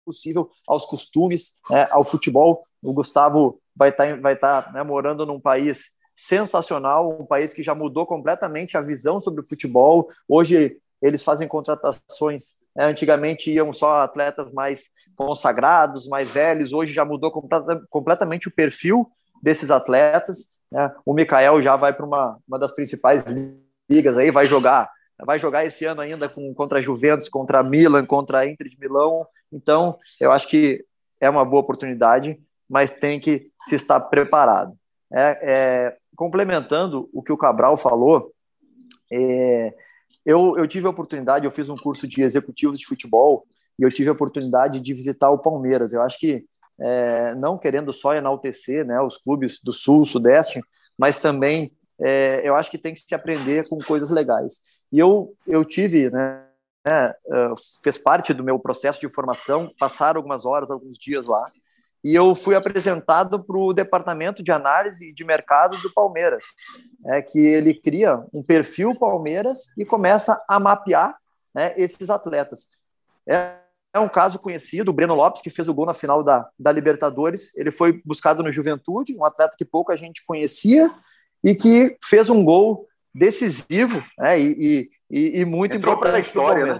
[0.04, 2.64] possível aos costumes, né, ao futebol.
[2.82, 7.62] O Gustavo vai estar tá, vai tá, né, morando num país sensacional, um país que
[7.62, 10.08] já mudou completamente a visão sobre o futebol.
[10.28, 12.56] Hoje eles fazem contratações.
[12.74, 17.30] Né, antigamente iam só atletas mais consagrados, mais velhos, hoje já mudou
[17.90, 19.10] completamente o perfil
[19.42, 20.54] desses atletas.
[20.70, 20.92] Né?
[21.04, 23.24] O Mikael já vai para uma, uma das principais
[23.90, 24.88] ligas aí, vai jogar,
[25.24, 28.68] vai jogar esse ano ainda com, contra a Juventus, contra a Milan, contra a Inter
[28.68, 29.26] de Milão.
[29.52, 30.84] Então, eu acho que
[31.20, 32.38] é uma boa oportunidade,
[32.68, 34.74] mas tem que se estar preparado.
[35.12, 38.32] É, é, complementando o que o Cabral falou,
[39.10, 39.74] é,
[40.24, 43.46] eu, eu tive a oportunidade, eu fiz um curso de executivos de futebol
[43.78, 45.92] e eu tive a oportunidade de visitar o Palmeiras.
[45.92, 46.44] Eu acho que,
[46.80, 50.60] é, não querendo só enaltecer né, os clubes do Sul, Sudeste,
[50.98, 54.60] mas também é, eu acho que tem que se aprender com coisas legais.
[54.92, 56.44] E eu, eu tive né,
[57.82, 61.44] fez parte do meu processo de formação, passaram algumas horas, alguns dias lá,
[62.02, 66.44] e eu fui apresentado para o departamento de análise de mercado do Palmeiras,
[67.06, 71.16] é que ele cria um perfil Palmeiras e começa a mapear
[71.52, 72.68] né, esses atletas.
[73.26, 73.56] É,
[73.92, 76.70] é um caso conhecido, o Breno Lopes, que fez o gol na final da, da
[76.70, 80.88] Libertadores, ele foi buscado no Juventude, um atleta que pouca gente conhecia
[81.42, 86.66] e que fez um gol decisivo né, e, e, e muito entrou para a história,
[86.66, 86.76] né?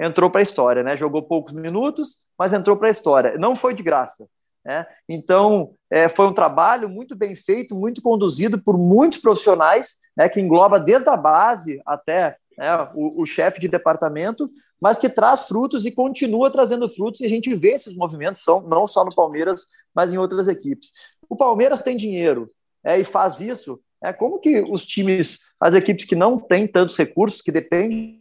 [0.00, 0.96] Entrou para a história, né?
[0.96, 3.38] Jogou poucos minutos, mas entrou para a história.
[3.38, 4.26] Não foi de graça.
[4.64, 4.86] Né?
[5.08, 10.40] Então, é, foi um trabalho muito bem feito, muito conduzido por muitos profissionais, né, que
[10.40, 14.48] engloba desde a base até né, o, o chefe de departamento,
[14.80, 18.60] mas que traz frutos e continua trazendo frutos, e a gente vê esses movimentos, são,
[18.62, 20.92] não só no Palmeiras, mas em outras equipes.
[21.28, 22.50] O Palmeiras tem dinheiro
[22.84, 23.80] é, e faz isso.
[24.02, 28.20] É, como que os times, as equipes que não têm tantos recursos, que dependem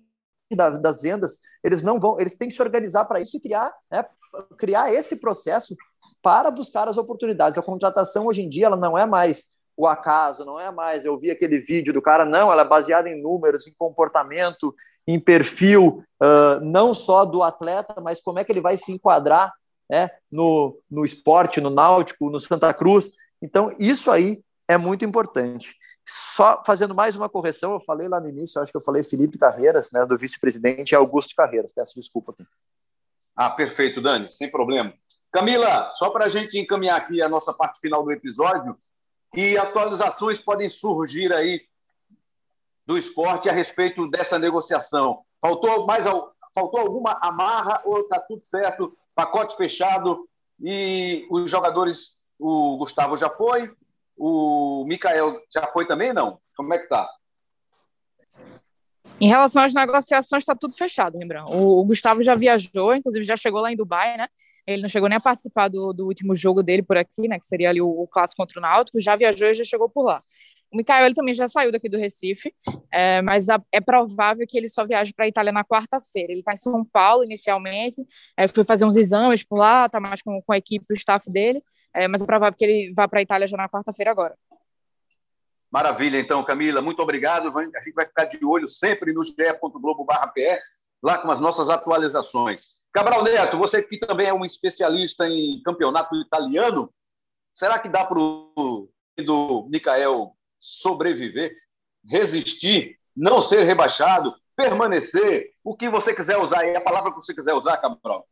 [0.56, 3.74] das, das vendas, eles não vão, eles têm que se organizar para isso e criar,
[3.90, 4.06] né,
[4.58, 5.76] criar esse processo
[6.22, 7.58] para buscar as oportunidades.
[7.58, 11.18] A contratação hoje em dia ela não é mais o acaso, não é mais eu
[11.18, 14.76] vi aquele vídeo do cara, não, ela é baseada em números, em comportamento,
[15.08, 19.52] em perfil, uh, não só do atleta, mas como é que ele vai se enquadrar
[19.90, 23.12] né, no, no esporte, no náutico, no Santa Cruz.
[23.42, 24.42] Então, isso aí
[24.72, 25.76] é muito importante.
[26.08, 29.38] Só fazendo mais uma correção, eu falei lá no início, acho que eu falei Felipe
[29.38, 32.36] Carreiras, né, do vice-presidente, é Augusto Carreiras, peço desculpa.
[33.36, 34.94] Ah, perfeito, Dani, sem problema.
[35.32, 38.76] Camila, só para a gente encaminhar aqui a nossa parte final do episódio,
[39.34, 41.62] que atualizações podem surgir aí
[42.86, 45.24] do esporte a respeito dessa negociação?
[45.40, 46.06] Faltou mais
[46.54, 50.28] faltou alguma amarra ou está tudo certo, pacote fechado
[50.60, 53.72] e os jogadores, o Gustavo já foi,
[54.18, 56.40] o Mikael já foi também, não?
[56.56, 57.10] Como é que está?
[59.20, 61.52] Em relação às negociações, está tudo fechado, lembrando.
[61.52, 64.28] O, Gustavo já viajou, inclusive já chegou lá em Dubai, né?
[64.66, 67.38] Ele não chegou nem a participar do, do último jogo dele por aqui, né?
[67.38, 69.00] Que seria ali o, o clássico contra o Náutico.
[69.00, 70.24] Já viajou e já chegou por lá.
[70.74, 72.54] O Mikael ele também já saiu daqui do Recife,
[72.92, 76.32] é, mas a, é provável que ele só viaje para a Itália na quarta-feira.
[76.32, 78.02] Ele está em São Paulo inicialmente,
[78.38, 81.30] é, foi fazer uns exames por lá, está mais com, com a equipe, o staff
[81.30, 81.62] dele,
[81.94, 84.36] é, mas é provável que ele vá para a Itália já na quarta-feira agora.
[85.72, 87.58] Maravilha, então, Camila, muito obrigado.
[87.58, 90.60] A gente vai ficar de olho sempre no ge.globo.pe,
[91.02, 92.82] lá com as nossas atualizações.
[92.92, 96.94] Cabral Neto, você que também é um especialista em campeonato italiano,
[97.54, 101.56] será que dá para o do Mikael sobreviver,
[102.06, 105.52] resistir, não ser rebaixado, permanecer?
[105.64, 108.28] O que você quiser usar aí, a palavra que você quiser usar, Cabral.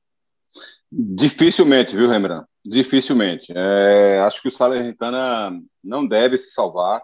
[0.91, 2.47] Dificilmente, viu, Rembrandt?
[2.65, 3.53] Dificilmente.
[3.55, 7.01] É, acho que o Salernitana não deve se salvar.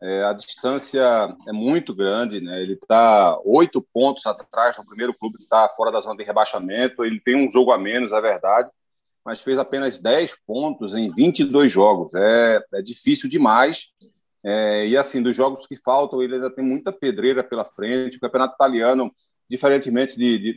[0.00, 1.02] É, a distância
[1.48, 2.62] é muito grande, né?
[2.62, 7.04] Ele está oito pontos atrás do primeiro clube que está fora da zona de rebaixamento.
[7.04, 8.70] Ele tem um jogo a menos, é verdade,
[9.24, 12.14] mas fez apenas 10 pontos em 22 jogos.
[12.14, 13.88] É, é difícil demais.
[14.44, 18.18] É, e assim, dos jogos que faltam, ele ainda tem muita pedreira pela frente.
[18.18, 19.12] O campeonato italiano,
[19.50, 20.56] diferentemente de, de,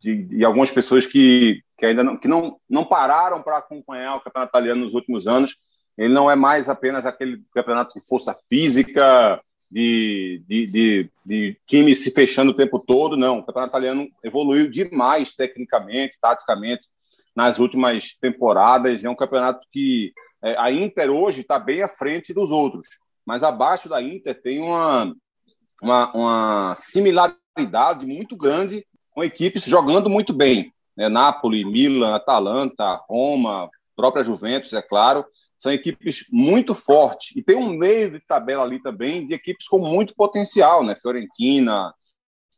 [0.00, 4.20] de, de algumas pessoas que, que ainda não, que não, não pararam para acompanhar o
[4.20, 5.56] campeonato italiano nos últimos anos,
[5.96, 9.40] ele não é mais apenas aquele campeonato de força física,
[9.70, 13.38] de, de, de, de time se fechando o tempo todo, não.
[13.38, 16.88] O campeonato italiano evoluiu demais tecnicamente, taticamente,
[17.36, 19.04] nas últimas temporadas.
[19.04, 22.88] É um campeonato que é, a Inter hoje está bem à frente dos outros,
[23.24, 25.14] mas abaixo da Inter tem uma,
[25.82, 30.72] uma, uma similaridade muito grande com equipes jogando muito bem.
[30.96, 31.08] Né?
[31.08, 35.24] Napoli, Milan, Atalanta, Roma, própria Juventus, é claro
[35.60, 37.36] são equipes muito fortes.
[37.36, 40.96] E tem um meio de tabela ali também de equipes com muito potencial, né?
[40.96, 41.92] Fiorentina,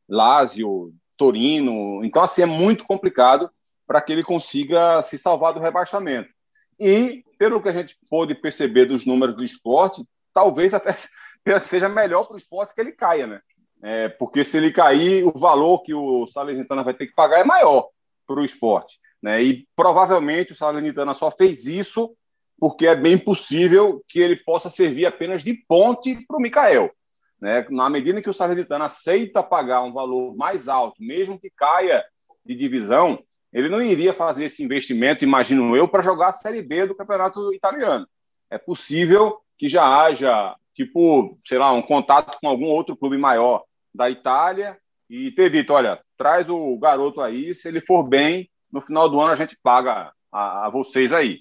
[0.09, 2.05] Lazio, Torino.
[2.05, 3.51] Então, assim, é muito complicado
[3.89, 6.31] para que ele consiga se salvar do rebaixamento.
[6.79, 10.95] E, pelo que a gente pôde perceber dos números do esporte, talvez até
[11.61, 13.41] seja melhor para o esporte que ele caia, né?
[13.83, 17.45] É, porque se ele cair, o valor que o Salernitana vai ter que pagar é
[17.45, 17.89] maior
[18.27, 19.01] para o esporte.
[19.21, 19.43] Né?
[19.43, 22.15] E provavelmente o Salernitana só fez isso
[22.59, 26.93] porque é bem possível que ele possa servir apenas de ponte para o Mikael.
[27.41, 27.67] Né?
[27.71, 32.05] Na medida que o Salernitano aceita pagar um valor mais alto, mesmo que caia
[32.45, 33.19] de divisão,
[33.53, 37.53] ele não iria fazer esse investimento, imagino eu, para jogar a Série B do Campeonato
[37.53, 38.07] Italiano.
[38.49, 43.65] É possível que já haja, tipo, sei lá, um contato com algum outro clube maior
[43.95, 44.79] da Itália
[45.09, 49.21] e ter dito, olha, traz o garoto aí, se ele for bem, no final do
[49.21, 51.41] ano a gente paga a, a vocês aí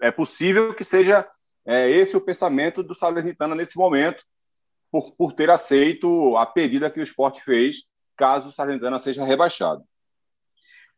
[0.00, 1.28] é possível que seja
[1.66, 4.24] é, esse o pensamento do Salernitana nesse momento,
[4.90, 7.84] por, por ter aceito a pedida que o esporte fez,
[8.16, 9.84] caso o Salernitana seja rebaixado.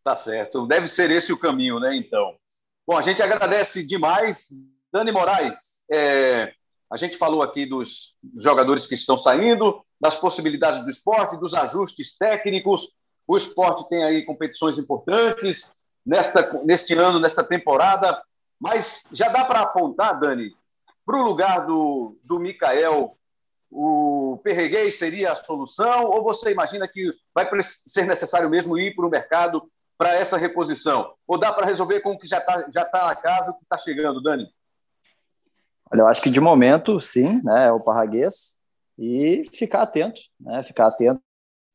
[0.02, 0.66] Tá certo.
[0.66, 1.94] Deve ser esse o caminho, né?
[1.96, 2.36] Então.
[2.86, 4.48] Bom, a gente agradece demais.
[4.90, 6.52] Dani Moraes, é,
[6.90, 12.16] a gente falou aqui dos jogadores que estão saindo, das possibilidades do esporte, dos ajustes
[12.18, 12.88] técnicos.
[13.24, 18.20] O esporte tem aí competições importantes nesta, neste ano, nesta temporada.
[18.58, 20.52] Mas já dá para apontar, Dani,
[21.06, 23.16] para o lugar do, do Mikael,
[23.70, 26.06] o Perreguês seria a solução?
[26.06, 31.14] Ou você imagina que vai ser necessário mesmo ir para o mercado para essa reposição?
[31.28, 33.62] Ou dá para resolver com o que já está já tá na casa, o que
[33.62, 34.48] está chegando, Dani?
[35.92, 38.56] Olha, eu acho que de momento, sim, né, é o Parraguês,
[38.98, 41.20] e ficar atento, né, ficar atento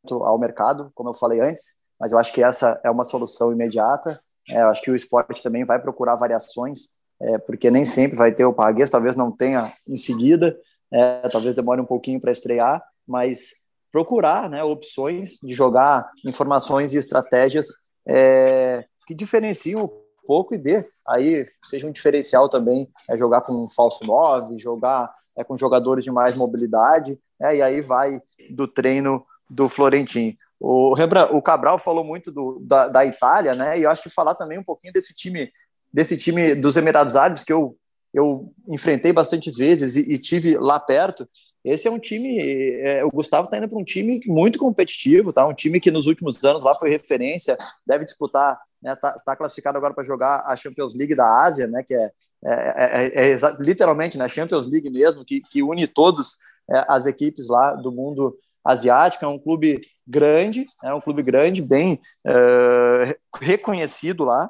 [0.09, 4.19] ao mercado, como eu falei antes, mas eu acho que essa é uma solução imediata.
[4.49, 6.89] É, eu acho que o esporte também vai procurar variações,
[7.19, 10.57] é, porque nem sempre vai ter o Parraguês, talvez não tenha em seguida,
[10.91, 13.55] é, talvez demore um pouquinho para estrear, mas
[13.91, 17.67] procurar né, opções de jogar informações e estratégias
[18.07, 19.89] é, que diferenciam um
[20.25, 25.13] pouco e dê aí seja um diferencial também é jogar com um falso 9, jogar
[25.37, 30.35] é, com jogadores de mais mobilidade, é, e aí vai do treino do Florentino.
[30.59, 30.93] O,
[31.31, 33.77] o Cabral falou muito do, da, da Itália, né?
[33.77, 35.51] E eu acho que falar também um pouquinho desse time,
[35.93, 37.77] desse time dos Emirados Árabes que eu,
[38.11, 41.29] eu enfrentei bastantes vezes e, e tive lá perto.
[41.63, 45.45] Esse é um time, é, o Gustavo está indo para um time muito competitivo, tá?
[45.45, 48.95] Um time que nos últimos anos lá foi referência, deve disputar, né?
[48.95, 51.83] Tá, tá classificado agora para jogar a Champions League da Ásia, né?
[51.83, 52.11] Que é,
[52.43, 54.29] é, é, é literalmente na né?
[54.29, 56.37] Champions League mesmo, que, que une todas
[56.69, 59.23] é, as equipes lá do mundo asiático.
[59.25, 64.49] É um clube grande, é um clube grande, bem é, reconhecido lá.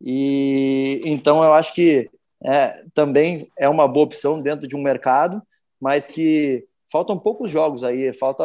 [0.00, 2.10] E então eu acho que
[2.42, 5.42] é, também é uma boa opção dentro de um mercado
[5.80, 8.44] mas que faltam poucos jogos aí, falta,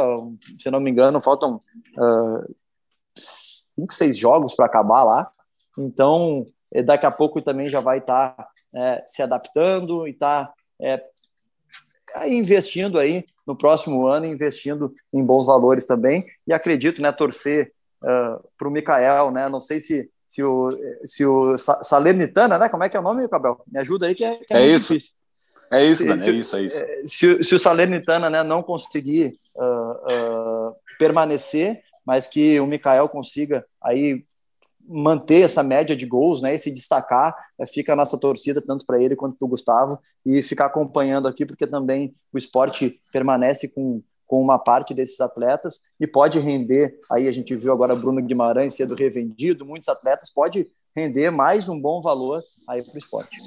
[0.58, 1.62] se não me engano, faltam
[1.98, 2.56] uh,
[3.18, 5.30] cinco, seis jogos para acabar lá.
[5.78, 6.48] Então,
[6.84, 11.02] daqui a pouco também já vai estar tá, é, se adaptando e está é,
[12.28, 16.26] investindo aí no próximo ano, investindo em bons valores também.
[16.48, 17.72] E acredito, né, torcer
[18.02, 19.48] uh, para o Mikael, né?
[19.50, 22.68] Não sei se se o, se o Salernitana, né?
[22.68, 23.64] Como é que é o nome, Cabral?
[23.68, 24.94] Me ajuda aí que é, que é, é isso.
[24.94, 25.16] Difícil.
[25.72, 26.84] É isso, se, é isso, é isso.
[26.84, 33.10] É, se, se o Salernitana né, não conseguir uh, uh, permanecer, mas que o Mikael
[33.10, 34.24] consiga aí
[34.88, 38.86] manter essa média de gols, né, e se destacar, é, fica a nossa torcida tanto
[38.86, 43.68] para ele quanto para o Gustavo e ficar acompanhando aqui porque também o esporte permanece
[43.68, 48.22] com com uma parte desses atletas e pode render, aí a gente viu agora Bruno
[48.22, 53.38] Guimarães sendo revendido, muitos atletas, pode render mais um bom valor aí para o esporte.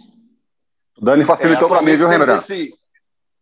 [0.97, 2.43] O Dani facilitou é, para mim, viu, Rembrandt?
[2.43, 2.73] Esse...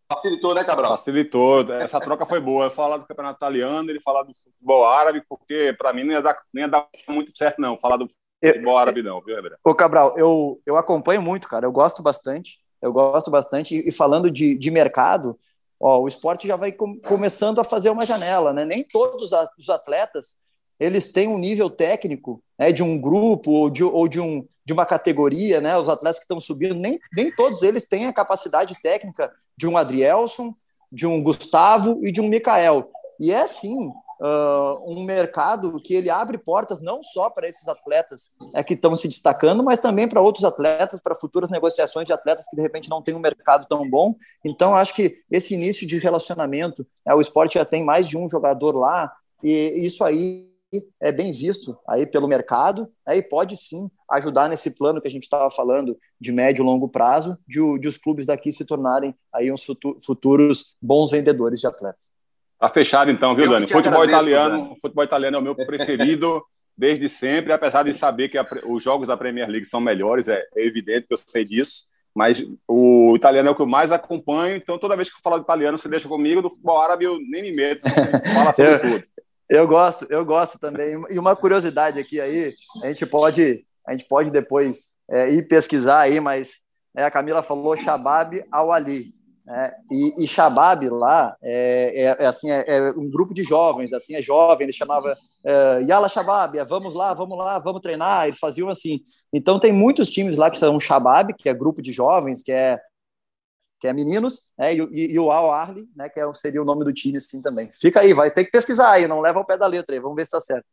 [0.09, 0.91] Facilitou, né, Cabral?
[0.93, 1.73] Facilitou.
[1.73, 2.67] Essa troca foi boa.
[2.67, 6.23] Eu falar do campeonato italiano, ele falar do futebol árabe, porque para mim não ia,
[6.23, 8.09] dar, não ia dar muito certo, não, falar do
[8.43, 9.61] futebol árabe, não, viu, Rembrandt?
[9.65, 11.67] Ô, Cabral, eu, eu acompanho muito, cara.
[11.67, 12.59] Eu gosto bastante.
[12.81, 13.77] Eu gosto bastante.
[13.87, 15.39] E falando de, de mercado,
[15.81, 18.65] ó, o esporte já vai com, começando a fazer uma janela, né?
[18.65, 20.37] Nem todos os atletas
[20.79, 24.73] eles têm um nível técnico né, de um grupo ou de, ou de um de
[24.73, 25.79] uma categoria, né?
[25.79, 29.77] Os atletas que estão subindo, nem, nem todos eles têm a capacidade técnica de um
[29.77, 30.53] Adrielson,
[30.91, 32.91] de um Gustavo e de um Mikael.
[33.21, 38.35] E é sim uh, um mercado que ele abre portas não só para esses atletas
[38.55, 42.47] é, que estão se destacando, mas também para outros atletas, para futuras negociações de atletas
[42.49, 44.17] que de repente não têm um mercado tão bom.
[44.45, 48.29] Então, acho que esse início de relacionamento, é, o esporte já tem mais de um
[48.29, 49.13] jogador lá,
[49.45, 50.56] e isso aí
[51.01, 55.11] é bem visto aí pelo mercado né, e pode sim ajudar nesse plano que a
[55.11, 59.15] gente estava falando de médio e longo prazo, de, de, os clubes daqui se tornarem
[59.33, 59.65] aí uns
[60.05, 62.11] futuros bons vendedores de atletas.
[62.59, 63.67] Tá fechado então, viu, Dani?
[63.67, 64.81] Futebol agradeço, italiano, Dani.
[64.81, 66.43] futebol italiano é o meu preferido
[66.77, 70.43] desde sempre, apesar de saber que a, os jogos da Premier League são melhores, é,
[70.55, 74.57] é, evidente que eu sei disso, mas o italiano é o que eu mais acompanho,
[74.57, 77.19] então toda vez que eu falo de italiano, você deixa comigo, do futebol árabe eu
[77.19, 77.83] nem me meto,
[78.35, 79.16] fala sobre tudo.
[79.49, 81.01] Eu gosto, eu gosto também.
[81.11, 86.01] E uma curiosidade aqui aí, a gente pode, a gente pode depois é, ir pesquisar
[86.01, 86.55] aí, mas
[86.97, 89.15] é, a Camila falou Shabab Al-Ali.
[89.45, 89.73] Né?
[89.91, 94.17] E, e Shabab lá é, é, é assim, é, é, um grupo de jovens, assim,
[94.17, 98.39] é jovem, ele chamava é, Yala Shabab, é, vamos lá, vamos lá, vamos treinar, eles
[98.39, 99.01] faziam assim.
[99.33, 102.81] Então tem muitos times lá que são Shabab, que é grupo de jovens, que é
[103.87, 106.65] que é meninos, né, e, e, e, o Al Arli, né, que é, seria o
[106.65, 107.71] nome do time assim também.
[107.71, 110.17] Fica aí, vai ter que pesquisar aí, não leva ao pé da letra aí, vamos
[110.17, 110.67] ver se está certo.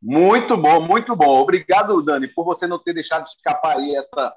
[0.00, 1.40] Muito bom, muito bom.
[1.40, 4.34] Obrigado, Dani, por você não ter deixado de escapar aí essa,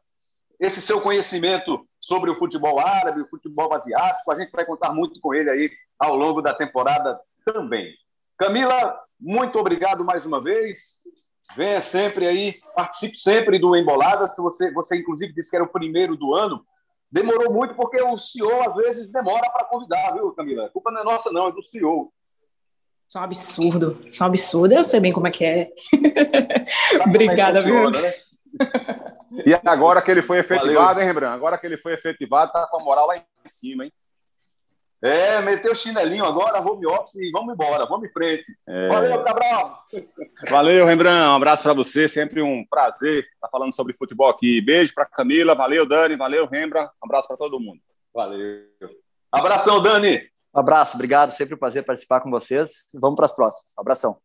[0.60, 4.32] esse seu conhecimento sobre o futebol árabe, o futebol asiático.
[4.32, 7.94] A gente vai contar muito com ele aí ao longo da temporada também.
[8.38, 11.02] Camila, muito obrigado mais uma vez.
[11.56, 14.34] Venha sempre aí, participe sempre do Embolada.
[14.38, 16.66] Você, você inclusive disse que era o primeiro do ano.
[17.12, 20.68] Demorou muito porque o CEO às vezes demora para convidar, viu, Camila?
[20.68, 22.14] A culpa não é nossa, não, é do CEO.
[23.08, 24.74] Isso é um absurdo, isso é um absurdo.
[24.74, 25.70] Eu sei bem como é que é.
[27.06, 27.90] Obrigada, viu?
[27.90, 28.14] Né?
[29.46, 31.02] E agora que ele foi efetivado, Valeu.
[31.02, 31.36] hein, Rembrandt?
[31.36, 33.92] Agora que ele foi efetivado, tá com a moral lá em cima, hein?
[35.04, 38.56] É, meteu o chinelinho agora, home office e vamos embora, vamos em frente.
[38.68, 38.88] É...
[38.88, 39.84] Valeu, Cabral!
[40.48, 44.62] Valeu, Rembrandt, um abraço para você, sempre um prazer estar falando sobre futebol aqui.
[44.62, 47.80] Beijo para Camila, valeu, Dani, valeu, Rembrandt, um abraço para todo mundo.
[48.14, 48.68] Valeu.
[49.32, 50.22] Abração, Dani!
[50.54, 52.86] Um abraço, obrigado, sempre um prazer participar com vocês.
[52.94, 53.74] Vamos para as próximas.
[53.78, 54.18] Abração.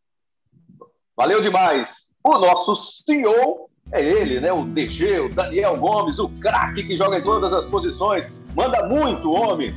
[1.16, 1.91] Valeu demais.
[2.22, 4.53] O nosso CEO é ele, né?
[4.53, 8.31] O DG, o Daniel Gomes, o craque que joga em todas as posições.
[8.55, 9.74] Manda muito, homem.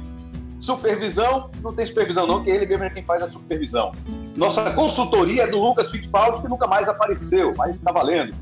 [0.60, 3.91] Supervisão, não tem supervisão não, que ele mesmo é quem faz a supervisão.
[4.36, 8.36] Nossa consultoria é do Lucas Fittipaldi, que nunca mais apareceu, mas está valendo.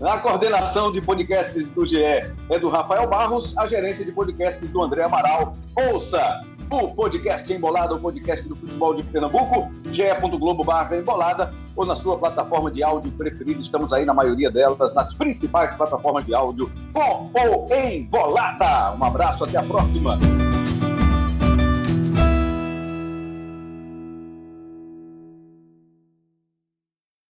[0.00, 4.82] A coordenação de podcasts do GE é do Rafael Barros, a gerência de podcasts do
[4.82, 5.54] André Amaral.
[5.90, 10.64] Ouça o podcast Embolada, o podcast do futebol de Pernambuco, ge.globo
[10.94, 13.60] embolada, ou na sua plataforma de áudio preferida.
[13.60, 18.94] Estamos aí na maioria delas, nas principais plataformas de áudio com o Embolada.
[18.96, 20.18] Um abraço, até a próxima.